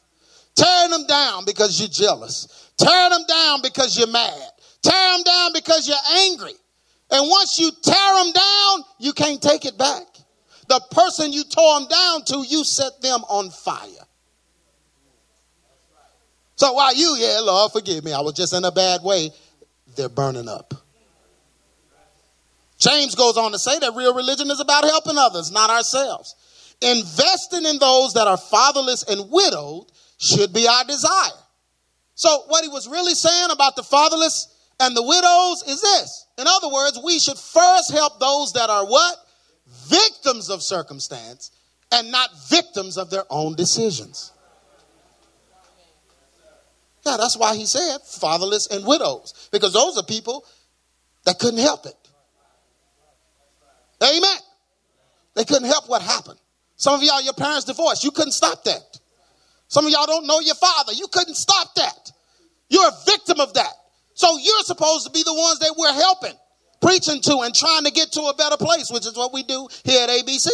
Tearing 0.54 0.91
them 0.91 1.08
down 1.08 1.45
because 1.45 1.80
you're 1.80 1.88
jealous 1.88 2.67
Tear 2.78 3.10
them 3.10 3.23
down 3.28 3.62
because 3.63 3.97
you're 3.97 4.08
mad. 4.08 4.52
Tear 4.82 5.12
them 5.13 5.24
down 5.24 5.52
because 5.54 5.88
you're 5.88 5.98
angry. 6.30 6.54
And 7.10 7.30
once 7.30 7.60
you 7.60 7.72
tear 7.82 8.24
them 8.24 8.32
down, 8.34 8.84
you 9.00 9.13
can't 9.13 9.42
take 9.42 9.66
it 9.66 9.78
back. 9.78 10.04
The 10.68 10.82
person 10.92 11.32
you 11.32 11.44
tore 11.44 11.80
them 11.80 11.88
down 11.88 12.26
to, 12.26 12.46
you 12.48 12.63
set 12.63 13.02
them 13.02 13.22
on 13.30 13.50
fire. 13.50 13.88
So 16.58 16.74
while 16.74 16.96
you, 16.96 17.16
yeah, 17.18 17.40
Lord, 17.42 17.72
forgive 17.72 18.04
me, 18.04 18.13
I 18.13 18.20
was 18.20 18.34
just 18.34 18.54
in 18.54 18.66
a 18.66 18.72
bad 18.72 19.02
way, 19.04 19.30
they're 19.96 20.10
burning 20.10 20.50
up. 20.50 20.74
James 22.80 23.16
goes 23.16 23.38
on 23.38 23.52
to 23.52 23.60
say 23.60 23.78
that 23.80 23.96
real 23.96 24.13
religion 24.13 24.50
is 24.52 24.60
about 24.60 24.84
helping 24.84 25.18
others, 25.18 25.52
not 25.52 25.70
ourselves. 25.70 26.36
Investing 26.82 27.66
in 27.66 27.80
those 27.80 28.13
that 28.13 28.28
are 28.28 28.38
fatherless 28.38 29.04
and 29.04 29.32
widowed 29.32 29.86
should 30.20 30.54
be 30.54 30.68
our 30.68 30.84
desire. 30.84 31.42
So, 32.13 32.44
what 32.48 32.63
he 32.63 32.70
was 32.70 32.88
really 32.88 33.13
saying 33.13 33.50
about 33.52 33.76
the 33.76 33.84
fatherless 33.84 34.48
and 34.80 34.96
the 34.96 35.04
widows 35.04 35.63
is 35.68 35.82
this. 35.82 36.28
In 36.38 36.46
other 36.48 36.70
words, 36.70 37.00
we 37.04 37.20
should 37.20 37.38
first 37.38 37.92
help 37.92 38.20
those 38.20 38.54
that 38.54 38.70
are 38.70 38.86
what? 38.86 39.16
Victims 39.88 40.50
of 40.50 40.62
circumstance 40.62 41.52
and 41.92 42.12
not 42.12 42.30
victims 42.50 42.98
of 42.98 43.10
their 43.10 43.24
own 43.30 43.56
decisions. 43.56 44.32
Yeah, 47.06 47.18
that's 47.18 47.38
why 47.38 47.56
he 47.56 47.66
said 47.66 48.00
fatherless 48.06 48.68
and 48.68 48.86
widows, 48.86 49.50
because 49.52 49.74
those 49.74 49.98
are 49.98 50.04
people 50.04 50.46
that 51.26 51.40
couldn't 51.40 51.60
help 51.60 51.86
it. 51.86 51.96
Amen. 54.04 54.38
They 55.36 55.46
couldn't 55.46 55.68
help 55.68 55.90
what 55.90 56.02
happened. 56.02 56.40
Some 56.76 56.96
of 56.96 57.04
y'all, 57.04 57.22
your 57.22 57.34
parents 57.34 57.66
divorced. 57.66 58.04
You 58.04 58.12
couldn't 58.12 58.34
stop 58.34 58.63
that. 58.66 59.00
Some 59.68 59.86
of 59.86 59.92
y'all 59.92 60.06
don't 60.06 60.28
know 60.28 60.40
your 60.40 60.56
father. 60.56 60.94
You 60.94 61.08
couldn't 61.12 61.36
stop 61.36 61.74
that. 61.76 62.12
You're 62.70 62.88
a 62.88 63.06
victim 63.06 63.40
of 63.40 63.54
that. 63.54 63.74
So 64.17 64.36
you're 64.41 64.63
supposed 64.63 65.06
to 65.06 65.12
be 65.12 65.21
the 65.21 65.34
ones 65.34 65.60
that 65.60 65.75
we're 65.77 65.93
helping, 65.93 66.34
preaching 66.82 67.21
to, 67.21 67.41
and 67.41 67.53
trying 67.53 67.84
to 67.84 67.91
get 67.91 68.12
to 68.13 68.21
a 68.21 68.36
better 68.36 68.58
place, 68.58 68.89
which 68.89 69.06
is 69.06 69.15
what 69.15 69.32
we 69.32 69.43
do 69.43 69.67
here 69.86 70.03
at 70.03 70.10
ABC. 70.10 70.47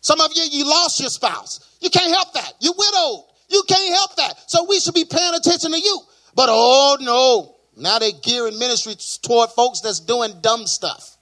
Some 0.00 0.20
of 0.20 0.30
you, 0.36 0.44
you 0.48 0.64
lost 0.64 1.00
your 1.00 1.10
spouse. 1.10 1.76
You 1.80 1.90
can't 1.90 2.12
help 2.12 2.32
that. 2.34 2.52
You're 2.60 2.74
widowed. 2.78 3.24
You 3.48 3.64
can't 3.68 3.92
help 3.92 4.14
that. 4.14 4.48
So 4.48 4.64
we 4.68 4.78
should 4.78 4.94
be 4.94 5.04
paying 5.04 5.34
attention 5.34 5.72
to 5.72 5.80
you. 5.80 6.02
But 6.36 6.50
oh 6.50 6.98
no, 7.00 7.56
now 7.76 7.98
they're 7.98 8.12
gearing 8.22 8.56
ministry 8.60 8.94
toward 9.22 9.50
folks 9.50 9.80
that's 9.80 9.98
doing 9.98 10.32
dumb 10.40 10.68
stuff. 10.68 11.16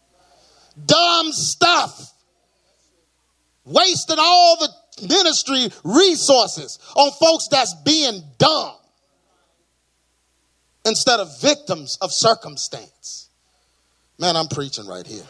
Dumb 0.85 1.33
stuff. 1.33 2.13
Wasting 3.65 4.19
all 4.19 4.59
the 4.59 5.09
ministry 5.09 5.71
resources 5.85 6.79
on 6.95 7.11
folks 7.13 7.49
that's 7.49 7.75
being 7.83 8.21
dumb 8.37 8.77
instead 10.85 11.21
of 11.21 11.41
victims 11.41 11.99
of 12.01 12.13
circumstance. 12.13 13.29
Man, 14.19 14.37
I'm 14.37 14.49
preaching 14.49 14.87
right 14.87 15.07
here. 15.07 15.25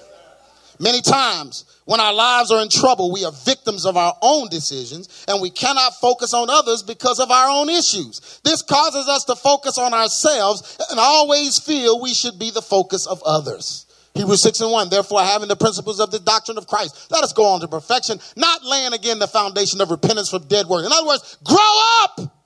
Many 0.81 1.03
times, 1.03 1.67
when 1.85 2.01
our 2.01 2.15
lives 2.15 2.51
are 2.51 2.63
in 2.63 2.71
trouble, 2.71 3.13
we 3.13 3.27
are 3.27 3.33
victims 3.33 3.85
of 3.85 3.99
our 3.99 4.17
own 4.23 4.49
decisions 4.49 5.27
and 5.29 5.43
we 5.43 5.51
cannot 5.51 6.01
focus 6.01 6.33
on 6.33 6.49
others 6.49 6.83
because 6.83 7.21
of 7.21 7.31
our 7.31 7.51
own 7.51 7.69
issues. 7.69 8.41
This 8.45 8.63
causes 8.63 9.07
us 9.07 9.25
to 9.27 9.37
focus 9.37 9.77
on 9.77 9.93
ourselves 9.93 10.79
and 10.91 10.99
always 10.99 11.59
feel 11.59 12.01
we 12.01 12.15
should 12.15 12.39
be 12.39 12.51
the 12.51 12.63
focus 12.63 13.07
of 13.07 13.23
others. 13.27 13.85
Hebrews 14.15 14.43
6 14.43 14.63
and 14.63 14.73
1. 14.73 14.89
Therefore, 14.89 15.21
having 15.21 15.49
the 15.49 15.57
principles 15.57 16.01
of 16.01 16.11
the 16.11 16.19
doctrine 16.19 16.57
of 16.57 16.67
Christ, 16.67 17.11
let 17.11 17.23
us 17.23 17.35
go 17.35 17.45
on 17.45 17.61
to 17.61 17.69
perfection, 17.69 18.19
not 18.35 18.65
laying 18.65 18.95
again 18.95 19.19
the 19.19 19.29
foundation 19.29 19.83
of 19.83 19.91
repentance 19.91 20.31
from 20.31 20.47
dead 20.49 20.67
works. 20.67 20.87
In 20.87 20.93
other 20.93 21.07
words, 21.07 21.37
grow 21.45 21.81
up. 22.03 22.40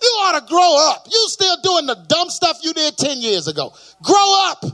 You 0.00 0.08
ought 0.08 0.40
to 0.40 0.46
grow 0.46 0.90
up. 0.90 1.06
You 1.10 1.24
still 1.28 1.56
doing 1.62 1.86
the 1.86 1.96
dumb 2.08 2.30
stuff 2.30 2.58
you 2.62 2.72
did 2.72 2.96
10 2.96 3.18
years 3.18 3.48
ago. 3.48 3.72
Grow 4.02 4.46
up. 4.46 4.64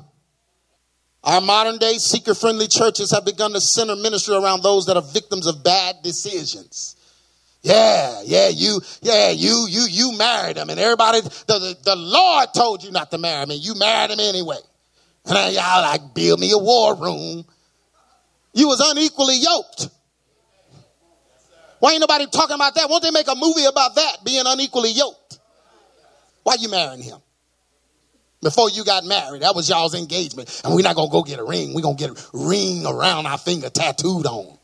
Our 1.23 1.41
modern 1.41 1.79
day 1.79 1.95
seeker 1.95 2.35
friendly 2.35 2.67
churches 2.67 3.11
have 3.13 3.25
begun 3.25 3.53
to 3.53 3.61
center 3.61 3.97
ministry 3.97 4.37
around 4.37 4.63
those 4.63 4.87
that 4.87 4.97
are 4.97 5.03
victims 5.03 5.47
of 5.47 5.65
bad 5.65 5.97
decisions. 6.03 6.97
Yeah, 7.63 8.21
yeah, 8.27 8.51
you, 8.51 8.83
yeah, 9.01 9.31
you, 9.31 9.67
you, 9.71 9.87
you 9.89 10.19
married 10.19 10.59
him, 10.59 10.69
and 10.69 10.79
everybody, 10.79 11.23
the, 11.23 11.29
the, 11.47 11.77
the 11.83 11.97
Lord 11.97 12.49
told 12.55 12.85
you 12.85 12.91
not 12.91 13.11
to 13.11 13.17
marry 13.17 13.47
me. 13.47 13.55
You 13.55 13.75
married 13.75 14.11
him 14.11 14.21
anyway. 14.21 14.59
And 15.25 15.39
I, 15.39 15.49
y'all 15.49 15.81
like 15.81 16.13
build 16.15 16.41
me 16.41 16.53
a 16.53 16.59
war 16.59 16.95
room. 16.95 17.47
You 18.53 18.69
was 18.69 18.81
unequally 18.85 19.37
yoked. 19.37 19.89
Why 21.85 21.93
ain't 21.93 22.01
nobody 22.01 22.25
talking 22.25 22.55
about 22.55 22.77
that? 22.77 22.89
Won't 22.89 23.03
they 23.03 23.11
make 23.11 23.29
a 23.29 23.35
movie 23.35 23.67
about 23.67 23.97
that, 23.97 24.25
being 24.25 24.45
unequally 24.47 24.93
yoked? 24.93 25.39
Why 26.43 26.57
you 26.59 26.71
marrying 26.71 27.03
him? 27.03 27.19
Before 28.41 28.71
you 28.71 28.85
got 28.87 29.05
married, 29.05 29.43
that 29.43 29.55
was 29.55 29.69
y'all's 29.69 29.95
engagement. 29.95 30.63
And 30.65 30.75
we're 30.75 30.81
not 30.81 30.97
to 31.11 31.13
go 31.13 31.23
get 31.23 31.41
a 31.41 31.45
ring. 31.45 31.75
We're 31.75 31.83
to 31.99 32.09
get 32.09 32.19
a 32.19 32.29
ring 32.33 32.87
around 32.87 33.27
our 33.27 33.37
finger 33.37 33.69
tattooed 33.69 34.25
on. 34.25 34.57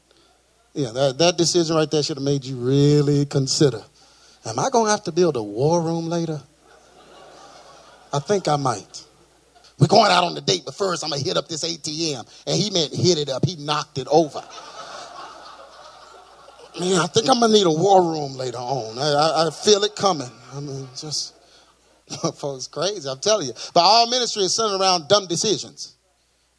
Yeah, 0.72 0.92
that, 0.92 1.18
that 1.18 1.36
decision 1.36 1.76
right 1.76 1.90
there 1.90 2.02
should 2.02 2.16
have 2.16 2.24
made 2.24 2.46
you 2.46 2.56
really 2.56 3.26
consider. 3.26 3.82
Am 4.46 4.58
I 4.58 4.70
to 4.86 4.86
have 4.86 5.04
to 5.04 5.12
build 5.12 5.36
a 5.36 5.42
war 5.42 5.82
room 5.82 6.08
later? 6.08 6.40
I 8.14 8.20
think 8.20 8.48
I 8.48 8.56
might. 8.56 9.04
We're 9.78 9.88
going 9.88 10.10
out 10.10 10.24
on 10.24 10.34
the 10.34 10.40
date, 10.40 10.62
but 10.64 10.74
first 10.74 11.04
I'm 11.04 11.10
to 11.10 11.18
hit 11.18 11.36
up 11.36 11.48
this 11.48 11.64
ATM. 11.64 12.26
And 12.46 12.56
he 12.56 12.70
meant 12.70 12.94
hit 12.94 13.18
it 13.18 13.28
up. 13.28 13.44
He 13.44 13.56
knocked 13.56 13.98
it 13.98 14.08
over. 14.10 14.42
Man, 16.78 17.00
I 17.00 17.06
think 17.06 17.28
I'm 17.28 17.40
gonna 17.40 17.52
need 17.52 17.66
a 17.66 17.70
war 17.70 18.02
room 18.02 18.36
later 18.36 18.58
on. 18.58 18.98
I, 18.98 19.12
I, 19.12 19.46
I 19.46 19.50
feel 19.50 19.82
it 19.84 19.96
coming. 19.96 20.30
I 20.54 20.60
mean, 20.60 20.86
just 20.96 21.34
folks, 22.36 22.66
crazy. 22.66 23.08
I'm 23.08 23.18
telling 23.18 23.48
you. 23.48 23.54
But 23.74 23.80
all 23.80 24.08
ministry 24.08 24.44
is 24.44 24.54
centered 24.54 24.80
around 24.80 25.08
dumb 25.08 25.26
decisions, 25.26 25.96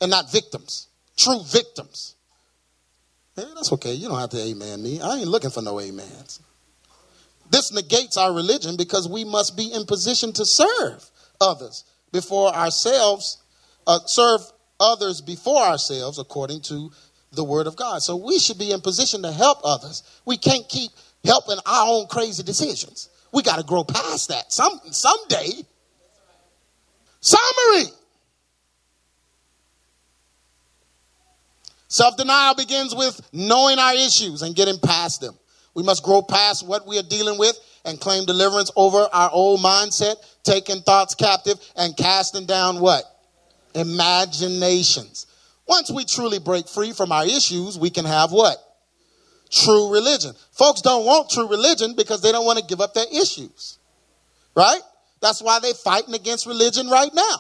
and 0.02 0.12
not 0.12 0.32
victims. 0.32 0.88
True 1.17 1.41
victims. 1.45 2.15
Hey, 3.36 3.45
that's 3.56 3.71
okay. 3.74 3.93
You 3.93 4.10
don't 4.10 4.19
have 4.19 4.30
to 4.32 4.39
amen 4.41 4.84
me. 4.84 5.00
I 5.02 5.17
ain't 5.17 5.28
looking 5.28 5.50
for 5.50 5.62
no 5.62 5.80
amens. 5.80 6.41
This 7.50 7.71
negates 7.74 8.17
our 8.17 8.34
religion 8.34 8.78
because 8.78 9.08
we 9.08 9.24
must 9.24 9.58
be 9.58 9.71
in 9.74 9.86
position 9.86 10.34
to 10.34 10.45
serve 10.45 11.10
others 11.39 11.84
before 12.12 12.54
ourselves, 12.54 13.41
uh, 13.88 14.00
serve 14.06 14.41
others 14.80 15.21
before 15.21 15.62
ourselves, 15.62 16.17
according 16.17 16.62
to 16.62 16.91
the 17.32 17.44
word 17.44 17.67
of 17.67 17.76
God. 17.76 18.02
So 18.02 18.15
we 18.15 18.39
should 18.39 18.58
be 18.58 18.72
in 18.72 18.82
position 18.82 19.22
to 19.24 19.32
help 19.32 19.60
others. 19.63 20.04
We 20.26 20.38
can't 20.38 20.67
keep 20.67 20.91
helping 21.24 21.58
our 21.65 21.88
own 21.88 22.08
crazy 22.08 22.44
decisions. 22.44 23.10
We 23.32 23.44
got 23.44 23.58
to 23.58 23.63
grow 23.63 23.84
past 23.84 24.30
that. 24.30 24.52
Some 24.52 24.80
someday. 24.91 25.50
Summary. 27.22 27.86
Self 31.88 32.17
denial 32.17 32.56
begins 32.56 32.96
with 32.96 33.20
knowing 33.34 33.78
our 33.78 33.94
issues 33.94 34.41
and 34.41 34.56
getting 34.56 34.80
past 34.80 35.22
them. 35.22 35.38
We 35.74 35.84
must 35.84 36.04
grow 36.04 36.22
past 36.22 36.65
what 36.65 36.86
we 36.88 36.98
are 36.98 37.04
dealing 37.04 37.38
with 37.38 37.58
and 37.86 38.00
claim 38.00 38.26
deliverance 38.26 38.72
over 38.76 39.08
our 39.12 39.30
old 39.32 39.62
mindset, 39.62 40.15
taking 40.44 40.82
thoughts 40.82 41.15
captive 41.15 41.58
and 41.76 41.96
casting 41.96 42.46
down 42.46 42.80
what? 42.80 43.04
Imaginations. 43.74 45.28
Once 45.71 45.89
we 45.89 46.03
truly 46.03 46.38
break 46.38 46.67
free 46.67 46.91
from 46.91 47.13
our 47.13 47.23
issues, 47.23 47.79
we 47.79 47.89
can 47.89 48.03
have 48.03 48.34
what? 48.34 48.57
True 49.49 49.89
religion. 49.89 50.34
Folks 50.51 50.81
don't 50.81 51.05
want 51.05 51.29
true 51.29 51.47
religion 51.47 51.93
because 51.95 52.21
they 52.21 52.34
don't 52.34 52.45
want 52.45 52.60
to 52.60 52.65
give 52.65 52.81
up 52.81 52.93
their 52.93 53.05
issues. 53.10 53.79
Right? 54.53 54.81
That's 55.21 55.41
why 55.41 55.60
they're 55.60 55.73
fighting 55.73 56.13
against 56.13 56.45
religion 56.45 56.89
right 56.89 57.13
now. 57.13 57.36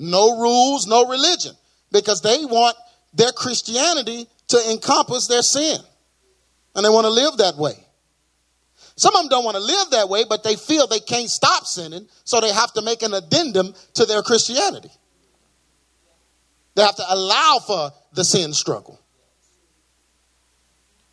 No 0.00 0.36
rules, 0.36 0.88
no 0.88 1.06
religion. 1.06 1.52
Because 1.92 2.22
they 2.22 2.44
want 2.44 2.76
their 3.14 3.30
Christianity 3.30 4.26
to 4.48 4.58
encompass 4.68 5.28
their 5.28 5.42
sin. 5.42 5.78
And 6.74 6.84
they 6.84 6.90
want 6.90 7.04
to 7.04 7.10
live 7.10 7.36
that 7.36 7.56
way. 7.56 7.74
Some 8.96 9.14
of 9.14 9.22
them 9.22 9.28
don't 9.28 9.44
want 9.44 9.58
to 9.58 9.62
live 9.62 9.90
that 9.90 10.08
way, 10.08 10.24
but 10.28 10.42
they 10.42 10.56
feel 10.56 10.88
they 10.88 10.98
can't 10.98 11.30
stop 11.30 11.66
sinning, 11.66 12.08
so 12.24 12.40
they 12.40 12.52
have 12.52 12.72
to 12.72 12.82
make 12.82 13.02
an 13.02 13.14
addendum 13.14 13.74
to 13.94 14.06
their 14.06 14.22
Christianity. 14.22 14.90
They 16.76 16.82
have 16.82 16.96
to 16.96 17.04
allow 17.08 17.58
for 17.66 17.90
the 18.12 18.22
sin 18.22 18.52
struggle. 18.52 19.00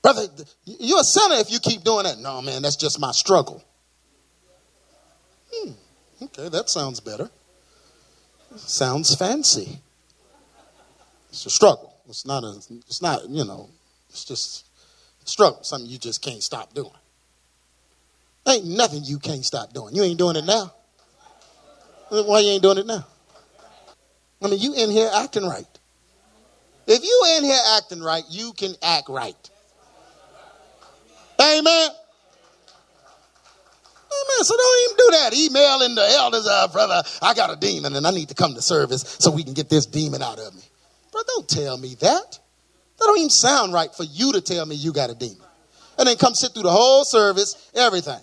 Brother, 0.01 0.27
you're 0.65 0.99
a 0.99 1.05
sinner 1.05 1.35
if 1.35 1.49
you 1.49 1.59
keep 1.59 1.85
doing 1.85 2.03
that. 2.03 2.19
No, 2.19 2.41
man, 2.41 2.61
that's 2.61 2.75
just 2.75 2.99
my 2.99 3.13
struggle. 3.13 3.63
Hmm, 5.51 5.71
okay, 6.21 6.49
that 6.49 6.69
sounds 6.69 6.99
better. 6.99 7.29
Sounds 8.57 9.15
fancy. 9.15 9.79
It's 11.29 11.45
a 11.45 11.49
struggle. 11.49 11.95
It's 12.09 12.25
not 12.25 12.43
a, 12.43 12.59
it's 12.69 13.01
not, 13.01 13.29
you 13.29 13.45
know, 13.45 13.69
it's 14.09 14.25
just 14.25 14.65
a 15.25 15.29
struggle, 15.29 15.63
something 15.63 15.89
you 15.89 15.97
just 15.97 16.21
can't 16.21 16.43
stop 16.43 16.73
doing. 16.73 16.91
Ain't 18.49 18.65
nothing 18.65 19.05
you 19.05 19.17
can't 19.17 19.45
stop 19.45 19.71
doing. 19.71 19.95
You 19.95 20.03
ain't 20.03 20.19
doing 20.19 20.35
it 20.35 20.43
now. 20.43 20.73
Why 22.09 22.41
you 22.41 22.49
ain't 22.49 22.61
doing 22.61 22.79
it 22.79 22.85
now? 22.85 23.07
I 24.43 24.49
mean, 24.49 24.59
you 24.59 24.73
in 24.75 24.91
here 24.91 25.09
acting 25.13 25.47
right. 25.47 25.65
If 26.85 27.03
you 27.03 27.23
in 27.37 27.45
here 27.45 27.61
acting 27.77 28.01
right, 28.01 28.23
you 28.29 28.51
can 28.53 28.75
act 28.83 29.07
right. 29.07 29.49
Amen. 31.39 31.89
Amen. 34.13 34.43
So 34.43 34.55
don't 34.55 34.83
even 34.85 34.97
do 34.97 35.07
that. 35.11 35.33
Emailing 35.33 35.95
the 35.95 36.07
elders, 36.17 36.45
uh, 36.47 36.67
brother, 36.67 37.01
I 37.21 37.33
got 37.33 37.51
a 37.51 37.55
demon 37.55 37.95
and 37.95 38.05
I 38.05 38.11
need 38.11 38.29
to 38.29 38.35
come 38.35 38.53
to 38.53 38.61
service 38.61 39.17
so 39.19 39.31
we 39.31 39.43
can 39.43 39.53
get 39.53 39.69
this 39.69 39.85
demon 39.85 40.21
out 40.21 40.39
of 40.39 40.53
me. 40.53 40.61
Bro, 41.11 41.21
don't 41.27 41.47
tell 41.47 41.77
me 41.77 41.95
that. 42.01 42.39
That 42.97 43.05
don't 43.05 43.17
even 43.17 43.29
sound 43.29 43.73
right 43.73 43.93
for 43.95 44.03
you 44.03 44.33
to 44.33 44.41
tell 44.41 44.65
me 44.65 44.75
you 44.75 44.91
got 44.91 45.09
a 45.09 45.15
demon. 45.15 45.37
And 45.97 46.07
then 46.07 46.17
come 46.17 46.35
sit 46.35 46.53
through 46.53 46.63
the 46.63 46.71
whole 46.71 47.05
service, 47.05 47.71
everything. 47.73 48.19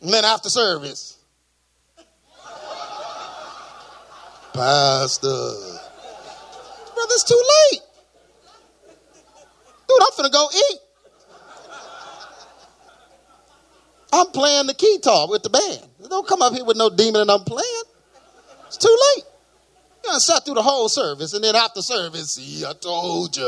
And 0.00 0.12
then 0.12 0.24
after 0.24 0.48
service, 0.48 1.17
Pastor, 4.52 5.28
brother, 5.28 7.14
it's 7.14 7.24
too 7.24 7.42
late. 7.70 7.80
Dude, 9.88 10.02
I'm 10.02 10.12
finna 10.12 10.32
go 10.32 10.48
eat. 10.54 10.78
I'm 14.12 14.26
playing 14.28 14.66
the 14.66 14.74
guitar 14.74 15.28
with 15.28 15.42
the 15.42 15.50
band. 15.50 15.86
Don't 16.08 16.26
come 16.26 16.42
up 16.42 16.54
here 16.54 16.64
with 16.64 16.76
no 16.76 16.90
demon 16.90 17.22
and 17.22 17.30
I'm 17.30 17.44
playing. 17.44 17.82
It's 18.66 18.76
too 18.76 18.96
late. 19.16 19.24
You 20.04 20.10
done 20.10 20.20
sat 20.20 20.44
through 20.44 20.54
the 20.54 20.62
whole 20.62 20.88
service, 20.88 21.34
and 21.34 21.42
then 21.42 21.54
after 21.56 21.82
service, 21.82 22.32
see, 22.32 22.64
I 22.64 22.72
told 22.72 23.36
you. 23.36 23.44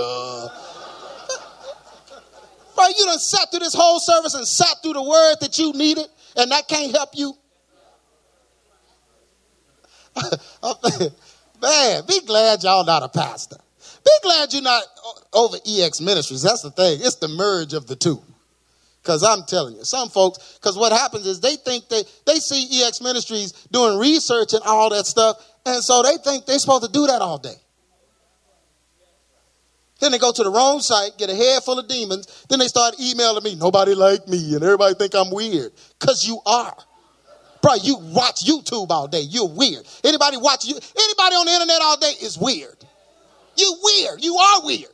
Right, 2.76 2.94
you 2.98 3.04
done 3.04 3.18
sat 3.18 3.50
through 3.50 3.60
this 3.60 3.74
whole 3.74 4.00
service 4.00 4.34
and 4.34 4.46
sat 4.46 4.76
through 4.82 4.94
the 4.94 5.02
word 5.02 5.36
that 5.40 5.58
you 5.58 5.72
needed, 5.72 6.06
and 6.36 6.50
that 6.50 6.68
can't 6.68 6.94
help 6.94 7.10
you. 7.14 7.34
Man, 11.62 12.02
be 12.08 12.20
glad 12.26 12.62
y'all 12.62 12.84
not 12.84 13.02
a 13.02 13.08
pastor. 13.08 13.56
Be 14.04 14.10
glad 14.22 14.52
you're 14.52 14.62
not 14.62 14.82
over 15.32 15.56
EX 15.66 16.00
Ministries. 16.00 16.42
That's 16.42 16.62
the 16.62 16.70
thing. 16.70 17.00
It's 17.02 17.16
the 17.16 17.28
merge 17.28 17.74
of 17.74 17.86
the 17.86 17.96
two. 17.96 18.22
Because 19.02 19.22
I'm 19.22 19.44
telling 19.46 19.76
you, 19.76 19.84
some 19.84 20.10
folks, 20.10 20.58
because 20.60 20.76
what 20.76 20.92
happens 20.92 21.26
is 21.26 21.40
they 21.40 21.56
think 21.56 21.88
they, 21.88 22.02
they 22.26 22.34
see 22.34 22.82
EX 22.82 23.00
Ministries 23.00 23.52
doing 23.70 23.98
research 23.98 24.52
and 24.52 24.62
all 24.64 24.90
that 24.90 25.06
stuff, 25.06 25.36
and 25.64 25.82
so 25.82 26.02
they 26.02 26.16
think 26.18 26.44
they're 26.44 26.58
supposed 26.58 26.84
to 26.84 26.92
do 26.92 27.06
that 27.06 27.22
all 27.22 27.38
day. 27.38 27.54
Then 30.00 30.12
they 30.12 30.18
go 30.18 30.32
to 30.32 30.42
the 30.42 30.50
wrong 30.50 30.80
site, 30.80 31.18
get 31.18 31.30
a 31.30 31.34
head 31.34 31.62
full 31.62 31.78
of 31.78 31.86
demons. 31.86 32.46
Then 32.48 32.58
they 32.58 32.68
start 32.68 32.94
emailing 32.98 33.44
me, 33.44 33.54
nobody 33.54 33.94
like 33.94 34.26
me, 34.28 34.54
and 34.54 34.64
everybody 34.64 34.94
think 34.94 35.14
I'm 35.14 35.30
weird. 35.30 35.72
Because 35.98 36.26
you 36.26 36.40
are. 36.46 36.76
Bro, 37.62 37.74
you 37.82 37.96
watch 37.98 38.44
YouTube 38.44 38.90
all 38.90 39.06
day. 39.06 39.20
You're 39.20 39.48
weird. 39.48 39.86
Anybody 40.02 40.38
watch 40.38 40.64
you? 40.64 40.74
Anybody 40.74 41.36
on 41.36 41.46
the 41.46 41.52
internet 41.52 41.82
all 41.82 41.98
day 41.98 42.12
is 42.22 42.38
weird. 42.38 42.76
You 43.56 43.78
weird. 43.82 44.24
You 44.24 44.36
are 44.36 44.64
weird. 44.64 44.90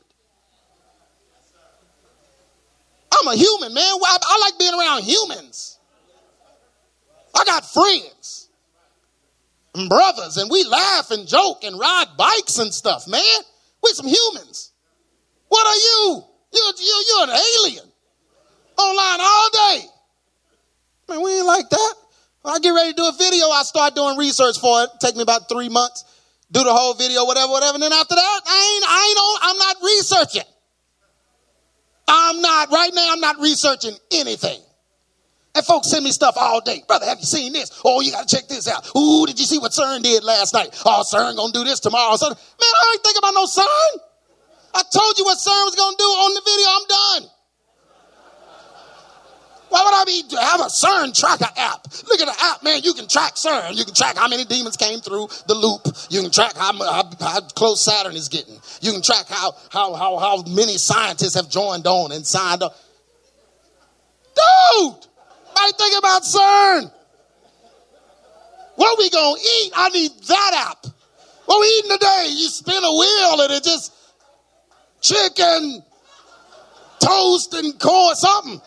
I'm 3.13 3.29
a 3.29 3.37
human, 3.37 3.73
man. 3.73 3.85
I, 3.85 4.39
like 4.41 4.59
being 4.59 4.75
around 4.75 5.05
humans. 5.05 5.79
I 7.39 7.45
got 7.45 7.65
friends 7.65 8.49
and 9.75 9.89
brothers, 9.89 10.37
and 10.37 10.51
we 10.51 10.65
laugh 10.65 11.11
and 11.11 11.27
joke 11.27 11.65
and 11.65 11.79
ride 11.79 12.07
bikes 12.17 12.59
and 12.59 12.73
stuff, 12.73 13.07
man. 13.07 13.23
We're 13.83 13.93
some 13.93 14.07
humans. 14.07 14.73
What 15.49 15.67
are 15.67 15.77
you? 15.77 16.25
You're, 16.53 16.73
you're, 16.79 17.03
you're 17.09 17.35
an 17.35 17.41
alien. 17.65 17.85
Online 18.79 19.21
all 19.21 19.51
day. 19.51 19.85
Man, 21.09 21.23
we 21.23 21.39
ain't 21.39 21.47
like 21.47 21.69
that. 21.71 21.95
I 22.47 22.59
get 22.61 22.71
ready 22.71 22.91
to 22.91 22.97
do 22.97 23.07
a 23.07 23.13
video, 23.13 23.47
I 23.49 23.63
start 23.65 23.95
doing 23.95 24.17
research 24.17 24.59
for 24.61 24.85
it. 24.85 24.91
Take 25.01 25.17
me 25.17 25.23
about 25.23 25.49
three 25.49 25.69
months. 25.69 26.05
Do 26.53 26.63
the 26.63 26.73
whole 26.73 26.95
video, 26.95 27.25
whatever, 27.25 27.51
whatever. 27.51 27.75
And 27.75 27.83
then 27.83 27.93
after 27.93 28.15
that, 28.15 28.41
I 28.47 28.57
ain't, 28.75 28.85
I 28.87 29.07
ain't 29.09 29.19
on, 29.19 29.39
I'm 29.43 29.59
not 29.59 29.77
researching. 29.83 30.49
I'm 32.09 32.41
not, 32.41 32.71
right 32.71 32.91
now, 32.95 33.13
I'm 33.13 33.21
not 33.21 33.41
researching 33.41 33.97
anything. 34.13 34.61
And 35.57 35.65
folks 35.65 35.89
send 35.91 36.05
me 36.05 36.13
stuff 36.13 36.37
all 36.37 36.61
day. 36.61 36.85
Brother, 36.87 37.07
have 37.07 37.19
you 37.19 37.25
seen 37.25 37.53
this? 37.53 37.81
Oh, 37.85 38.01
you 38.01 38.13
got 38.13 38.29
to 38.29 38.37
check 38.37 38.47
this 38.47 38.69
out. 38.69 38.87
Ooh, 38.95 39.25
did 39.27 39.41
you 39.41 39.47
see 39.47 39.59
what 39.59 39.73
CERN 39.73 40.03
did 40.03 40.23
last 40.23 40.53
night? 40.53 40.69
Oh, 40.85 41.03
CERN 41.03 41.35
going 41.35 41.53
to 41.53 41.59
do 41.59 41.65
this 41.65 41.81
tomorrow. 41.81 42.15
So, 42.17 42.29
man, 42.29 42.37
I 42.37 42.93
ain't 42.93 43.03
thinking 43.03 43.21
about 43.21 43.35
no 43.35 43.47
CERN. 43.47 44.01
I 44.75 44.83
told 44.93 45.19
you 45.19 45.25
what 45.25 45.39
CERN 45.39 45.65
was 45.65 45.75
going 45.75 45.97
to 45.97 45.99
do 45.99 46.05
on 46.05 46.35
the 46.35 46.43
video. 46.45 46.69
I'm 46.69 46.87
done. 46.87 47.36
Why 49.69 49.83
would 49.85 49.95
I 49.95 50.05
be 50.05 50.23
have 50.37 50.61
a 50.61 50.65
CERN 50.65 51.19
tracker 51.19 51.51
app? 51.57 51.87
Look 52.09 52.21
at 52.21 52.27
the 52.27 52.35
app, 52.41 52.63
man. 52.63 52.83
You 52.85 52.95
can 52.95 53.09
track 53.09 53.35
CERN. 53.35 53.75
You 53.75 53.85
can 53.85 53.95
track 53.95 54.17
how 54.17 54.29
many 54.29 54.45
demons 54.45 54.77
came 54.77 55.01
through 55.01 55.29
the 55.49 55.55
loop. 55.55 55.97
You 56.09 56.23
can 56.23 56.31
track 56.31 56.57
how, 56.57 56.73
how, 56.73 57.11
how 57.21 57.41
close 57.41 57.81
Saturn 57.81 58.15
is 58.15 58.29
getting. 58.29 58.55
You 58.81 58.93
can 58.93 59.03
track 59.03 59.27
how, 59.29 59.55
how, 59.71 59.95
how, 59.95 60.19
how 60.19 60.43
many 60.43 60.79
scientists 60.79 61.35
have 61.35 61.51
joined 61.51 61.87
on 61.87 62.13
and 62.13 62.25
signed 62.25 62.63
up. 62.63 62.77
Dude, 64.37 65.07
I 65.57 65.73
think 65.77 65.99
about 65.99 66.23
CERN. 66.23 66.93
What 68.77 68.99
we 68.99 69.11
gonna 69.11 69.37
eat? 69.41 69.73
I 69.75 69.89
need 69.89 70.11
that 70.29 70.69
app. 70.69 70.87
What 71.47 71.61
we 71.61 71.67
eating 71.67 71.91
today? 71.93 72.27
You 72.31 72.49
spin 72.49 72.85
a 72.85 72.91
wheel 72.91 73.41
and 73.43 73.53
it 73.53 73.65
just 73.65 73.93
chicken, 75.01 75.83
toast, 77.01 77.55
and 77.55 77.79
corn, 77.81 78.15
something 78.15 78.61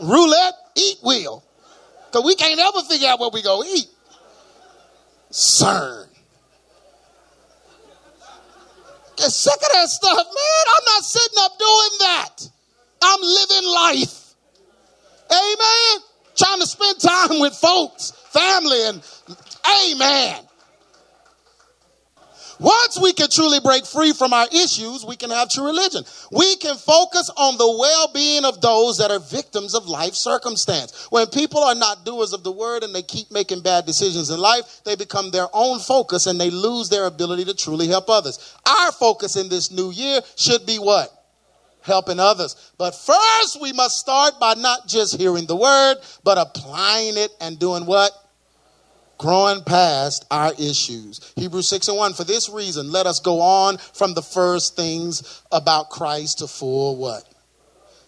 roulette, 0.00 0.54
eat 0.76 0.98
wheel. 1.02 1.44
Because 2.06 2.24
we 2.24 2.34
can't 2.34 2.60
ever 2.60 2.82
figure 2.82 3.08
out 3.08 3.20
what 3.20 3.32
we 3.32 3.42
go 3.42 3.64
eat. 3.64 3.88
CERN. 5.30 6.06
Get 9.16 9.30
sick 9.30 9.54
of 9.54 9.72
that 9.72 9.88
stuff, 9.88 10.16
man. 10.16 10.66
I'm 10.76 10.84
not 10.94 11.04
sitting 11.04 11.38
up 11.40 11.58
doing 11.58 11.90
that. 12.00 12.48
I'm 13.02 13.20
living 13.20 13.68
life. 13.70 14.34
Amen. 15.30 16.02
Trying 16.36 16.60
to 16.60 16.66
spend 16.66 17.00
time 17.00 17.40
with 17.40 17.54
folks, 17.54 18.10
family, 18.30 18.86
and 18.86 19.02
amen. 19.90 20.45
Once 22.58 22.98
we 23.00 23.12
can 23.12 23.28
truly 23.28 23.60
break 23.60 23.84
free 23.84 24.12
from 24.12 24.32
our 24.32 24.46
issues, 24.52 25.04
we 25.04 25.16
can 25.16 25.30
have 25.30 25.50
true 25.50 25.66
religion. 25.66 26.02
We 26.32 26.56
can 26.56 26.76
focus 26.76 27.30
on 27.36 27.58
the 27.58 27.76
well 27.78 28.10
being 28.14 28.44
of 28.44 28.60
those 28.60 28.98
that 28.98 29.10
are 29.10 29.18
victims 29.18 29.74
of 29.74 29.86
life 29.86 30.14
circumstance. 30.14 31.06
When 31.10 31.26
people 31.26 31.62
are 31.62 31.74
not 31.74 32.04
doers 32.04 32.32
of 32.32 32.44
the 32.44 32.52
word 32.52 32.82
and 32.82 32.94
they 32.94 33.02
keep 33.02 33.30
making 33.30 33.60
bad 33.60 33.84
decisions 33.84 34.30
in 34.30 34.40
life, 34.40 34.80
they 34.84 34.96
become 34.96 35.30
their 35.30 35.48
own 35.52 35.80
focus 35.80 36.26
and 36.26 36.40
they 36.40 36.50
lose 36.50 36.88
their 36.88 37.06
ability 37.06 37.44
to 37.46 37.54
truly 37.54 37.88
help 37.88 38.08
others. 38.08 38.54
Our 38.66 38.92
focus 38.92 39.36
in 39.36 39.48
this 39.48 39.70
new 39.70 39.90
year 39.90 40.20
should 40.36 40.64
be 40.64 40.78
what? 40.78 41.12
Helping 41.82 42.18
others. 42.18 42.72
But 42.78 42.94
first, 42.94 43.60
we 43.60 43.72
must 43.72 43.98
start 43.98 44.40
by 44.40 44.54
not 44.54 44.88
just 44.88 45.16
hearing 45.16 45.46
the 45.46 45.56
word, 45.56 45.96
but 46.24 46.38
applying 46.38 47.16
it 47.16 47.30
and 47.40 47.58
doing 47.58 47.84
what? 47.86 48.12
Growing 49.18 49.62
past 49.62 50.24
our 50.30 50.52
issues. 50.54 51.32
Hebrews 51.36 51.68
6 51.68 51.88
and 51.88 51.96
1. 51.96 52.14
For 52.14 52.24
this 52.24 52.48
reason, 52.48 52.92
let 52.92 53.06
us 53.06 53.20
go 53.20 53.40
on 53.40 53.78
from 53.78 54.14
the 54.14 54.22
first 54.22 54.76
things 54.76 55.42
about 55.50 55.90
Christ 55.90 56.38
to 56.38 56.46
full 56.46 56.96
what? 56.96 57.24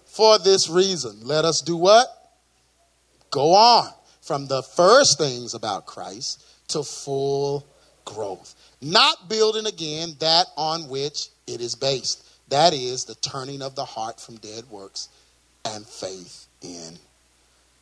For 0.07 0.39
this 0.39 0.69
reason, 0.69 1.21
let 1.23 1.45
us 1.45 1.61
do 1.61 1.77
what? 1.77 2.09
Go 3.31 3.55
on 3.55 3.93
from 4.21 4.47
the 4.47 4.63
first 4.63 5.19
things 5.19 5.55
about 5.55 5.87
Christ 5.87 6.45
to 6.69 6.83
full 6.83 7.67
growth. 8.05 8.55
Not 8.81 9.29
building 9.29 9.67
again 9.67 10.15
that 10.21 10.47
on 10.57 10.89
which 10.89 11.29
it 11.47 11.61
is 11.61 11.75
based. 11.75 12.25
That 12.49 12.73
is 12.73 13.05
the 13.05 13.15
turning 13.17 13.63
of 13.63 13.75
the 13.75 13.85
heart 13.85 14.21
from 14.21 14.37
dead 14.37 14.65
works 14.71 15.09
and 15.65 15.87
faith 15.87 16.47
in 16.63 16.99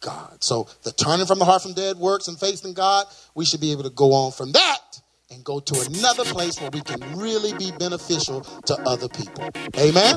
God. 0.01 0.43
So 0.43 0.69
the 0.83 0.93
turning 0.93 1.27
from 1.27 1.39
the 1.39 1.45
heart 1.45 1.63
from 1.63 1.73
dead 1.73 1.97
works 1.97 2.29
and 2.29 2.39
faith 2.39 2.65
in 2.65 2.73
God, 2.73 3.07
we 3.35 3.45
should 3.45 3.61
be 3.61 3.73
able 3.73 3.85
to 3.85 3.91
go 3.91 4.13
on 4.13 4.33
from 4.33 4.53
that 4.53 5.01
and 5.31 5.45
go 5.45 5.61
to 5.61 5.87
another 5.91 6.25
place 6.25 6.61
where 6.61 6.71
we 6.71 6.81
can 6.81 7.01
really 7.19 7.53
be 7.59 7.73
beneficial 7.79 8.43
to 8.67 8.81
other 8.89 9.09
people. 9.09 9.49
Amen. 9.79 10.17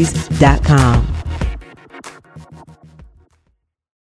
ministries.com. 0.01 1.20